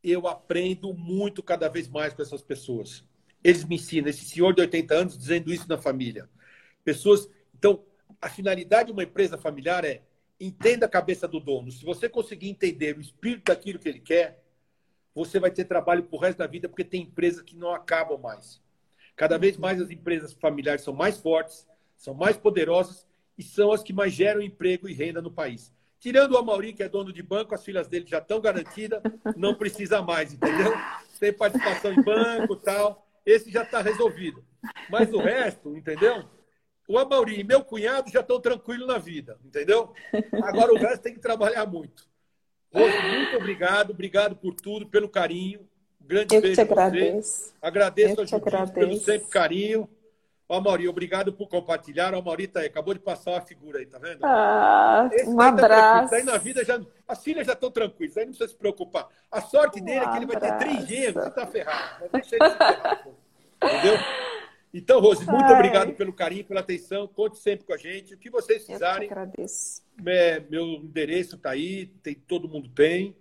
Eu 0.03 0.27
aprendo 0.27 0.93
muito 0.93 1.43
cada 1.43 1.69
vez 1.69 1.87
mais 1.87 2.13
com 2.13 2.21
essas 2.21 2.41
pessoas. 2.41 3.05
Eles 3.43 3.63
me 3.65 3.75
ensinam, 3.75 4.09
esse 4.09 4.25
senhor 4.25 4.53
de 4.53 4.61
80 4.61 4.93
anos 4.93 5.17
dizendo 5.17 5.53
isso 5.53 5.67
na 5.67 5.77
família. 5.77 6.29
Pessoas. 6.83 7.29
Então, 7.57 7.83
a 8.21 8.29
finalidade 8.29 8.87
de 8.87 8.91
uma 8.91 9.03
empresa 9.03 9.37
familiar 9.37 9.83
é 9.83 10.03
entenda 10.39 10.85
a 10.85 10.89
cabeça 10.89 11.27
do 11.27 11.39
dono. 11.39 11.71
Se 11.71 11.85
você 11.85 12.09
conseguir 12.09 12.49
entender 12.49 12.97
o 12.97 13.01
espírito 13.01 13.45
daquilo 13.45 13.79
que 13.79 13.87
ele 13.87 13.99
quer, 13.99 14.43
você 15.13 15.39
vai 15.39 15.51
ter 15.51 15.65
trabalho 15.65 16.03
pro 16.03 16.17
resto 16.17 16.39
da 16.39 16.47
vida, 16.47 16.67
porque 16.67 16.83
tem 16.83 17.03
empresas 17.03 17.41
que 17.41 17.55
não 17.55 17.73
acabam 17.73 18.19
mais. 18.19 18.61
Cada 19.15 19.37
vez 19.37 19.57
mais 19.57 19.79
as 19.81 19.91
empresas 19.91 20.33
familiares 20.33 20.83
são 20.83 20.93
mais 20.93 21.17
fortes, 21.17 21.67
são 21.95 22.13
mais 22.13 22.37
poderosas 22.37 23.07
e 23.37 23.43
são 23.43 23.71
as 23.71 23.83
que 23.83 23.93
mais 23.93 24.13
geram 24.13 24.41
emprego 24.41 24.89
e 24.89 24.93
renda 24.93 25.21
no 25.21 25.31
país. 25.31 25.73
Tirando 25.99 26.31
o 26.31 26.37
Amaury, 26.37 26.73
que 26.73 26.81
é 26.81 26.89
dono 26.89 27.13
de 27.13 27.21
banco, 27.21 27.53
as 27.53 27.63
filhas 27.63 27.87
dele 27.87 28.07
já 28.07 28.17
estão 28.17 28.41
garantidas, 28.41 29.01
não 29.35 29.53
precisa 29.53 30.01
mais, 30.01 30.33
entendeu? 30.33 30.73
Tem 31.19 31.31
participação 31.31 31.93
em 31.93 32.01
banco 32.01 32.55
tal. 32.55 33.07
Esse 33.25 33.51
já 33.51 33.63
está 33.63 33.81
resolvido. 33.81 34.43
Mas 34.89 35.11
o 35.13 35.19
resto, 35.19 35.75
entendeu? 35.75 36.23
O 36.87 36.97
Amaury 36.97 37.39
e 37.39 37.43
meu 37.43 37.63
cunhado 37.63 38.11
já 38.11 38.19
estão 38.21 38.39
tranquilos 38.39 38.87
na 38.87 38.97
vida, 38.97 39.39
entendeu? 39.45 39.93
Agora 40.43 40.73
o 40.73 40.77
resto 40.77 41.03
tem 41.03 41.13
que 41.13 41.19
trabalhar 41.19 41.65
muito. 41.65 42.09
Rose, 42.73 42.97
muito 43.15 43.37
obrigado. 43.37 43.91
Obrigado 43.91 44.35
por 44.35 44.53
tudo, 44.55 44.87
pelo 44.87 45.09
carinho. 45.09 45.67
Um 46.01 46.07
grande 46.07 46.35
Eu 46.35 46.41
beijo 46.41 46.55
te 46.55 46.61
agradeço. 46.61 47.53
Agradeço 47.61 48.15
Eu 48.19 48.23
a 48.23 48.25
te 48.25 48.29
Judite 48.31 48.49
pelo 48.51 48.61
agradeço. 48.63 49.03
sempre 49.05 49.29
carinho. 49.29 49.89
Ó, 50.53 50.59
Mauri, 50.59 50.85
obrigado 50.85 51.31
por 51.31 51.47
compartilhar. 51.47 52.13
Ó, 52.13 52.21
Mauri 52.21 52.45
tá 52.45 52.59
aí, 52.59 52.65
acabou 52.65 52.93
de 52.93 52.99
passar 52.99 53.31
uma 53.31 53.41
figura 53.41 53.79
aí, 53.79 53.85
tá 53.85 53.97
vendo? 53.97 54.19
Ah, 54.25 55.09
Esse 55.13 55.29
um 55.29 55.37
tá 55.37 55.45
tranquilo. 55.53 55.65
abraço. 55.65 56.11
Daí 56.11 56.23
na 56.23 56.37
vida 56.37 56.65
já. 56.65 56.77
As 57.07 57.23
filhas 57.23 57.47
já 57.47 57.53
estão 57.53 57.71
tranquilas, 57.71 58.17
aí 58.17 58.25
não 58.25 58.31
precisa 58.33 58.49
se 58.49 58.57
preocupar. 58.57 59.07
A 59.31 59.39
sorte 59.41 59.79
dele 59.79 59.99
é 60.03 60.09
que 60.09 60.17
ele 60.17 60.25
vai 60.25 60.37
ter 60.37 60.57
três 60.57 60.85
gêmeos, 60.85 61.13
você 61.23 61.31
tá 61.31 61.47
ferrado. 61.47 62.01
Mas 62.01 62.11
deixa 62.11 62.35
ele 62.35 62.49
se 62.49 62.57
ferrar. 62.57 63.07
Entendeu? 63.63 63.97
Então, 64.73 64.99
Rose, 64.99 65.25
muito 65.25 65.45
Ai. 65.45 65.53
obrigado 65.53 65.93
pelo 65.93 66.11
carinho, 66.11 66.43
pela 66.43 66.59
atenção. 66.59 67.07
Conte 67.07 67.37
sempre 67.37 67.65
com 67.65 67.73
a 67.73 67.77
gente. 67.77 68.13
O 68.13 68.17
que 68.17 68.29
vocês 68.29 68.59
Eu 68.61 68.65
precisarem, 68.65 69.07
agradeço. 69.09 69.81
é, 70.05 70.41
meu 70.49 70.65
endereço 70.65 71.37
está 71.37 71.51
aí, 71.51 71.85
tem, 72.03 72.13
todo 72.13 72.49
mundo 72.49 72.67
tem. 72.69 73.15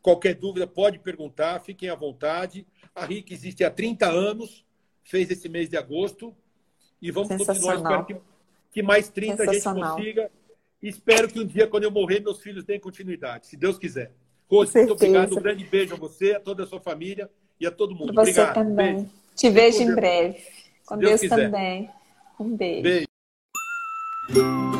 Qualquer 0.00 0.34
dúvida 0.34 0.66
pode 0.66 0.98
perguntar, 0.98 1.60
fiquem 1.60 1.88
à 1.88 1.94
vontade. 1.94 2.66
A 2.92 3.04
RIC 3.04 3.30
existe 3.32 3.62
há 3.62 3.70
30 3.70 4.06
anos, 4.10 4.64
fez 5.04 5.30
esse 5.30 5.48
mês 5.48 5.68
de 5.68 5.76
agosto. 5.76 6.34
E 7.02 7.10
vamos 7.10 7.28
continuar. 7.28 7.76
Espero 7.76 8.04
que, 8.06 8.16
que 8.70 8.82
mais 8.82 9.08
30 9.08 9.42
a 9.42 9.52
gente 9.52 9.62
consiga. 9.62 10.30
Espero 10.80 11.28
que 11.28 11.40
um 11.40 11.46
dia, 11.46 11.66
quando 11.66 11.84
eu 11.84 11.90
morrer, 11.90 12.20
meus 12.20 12.40
filhos 12.40 12.64
tenham 12.64 12.80
continuidade, 12.80 13.46
se 13.46 13.56
Deus 13.56 13.78
quiser. 13.78 14.12
Rose, 14.48 14.76
muito 14.76 14.92
obrigado. 14.92 15.36
Um 15.36 15.42
grande 15.42 15.64
beijo 15.64 15.94
a 15.94 15.96
você, 15.96 16.34
a 16.34 16.40
toda 16.40 16.64
a 16.64 16.66
sua 16.66 16.80
família 16.80 17.28
e 17.58 17.66
a 17.66 17.70
todo 17.70 17.94
mundo. 17.94 18.12
Você 18.14 18.30
obrigado. 18.30 18.54
também. 18.54 18.94
Beijo. 18.94 19.10
Te 19.34 19.50
vejo 19.50 19.82
em 19.82 19.94
breve. 19.94 20.44
Com 20.86 20.98
Deus 20.98 21.20
Deus 21.20 21.30
também. 21.30 21.90
Um 22.38 22.56
beijo. 22.56 22.82
Beijo. 22.82 24.71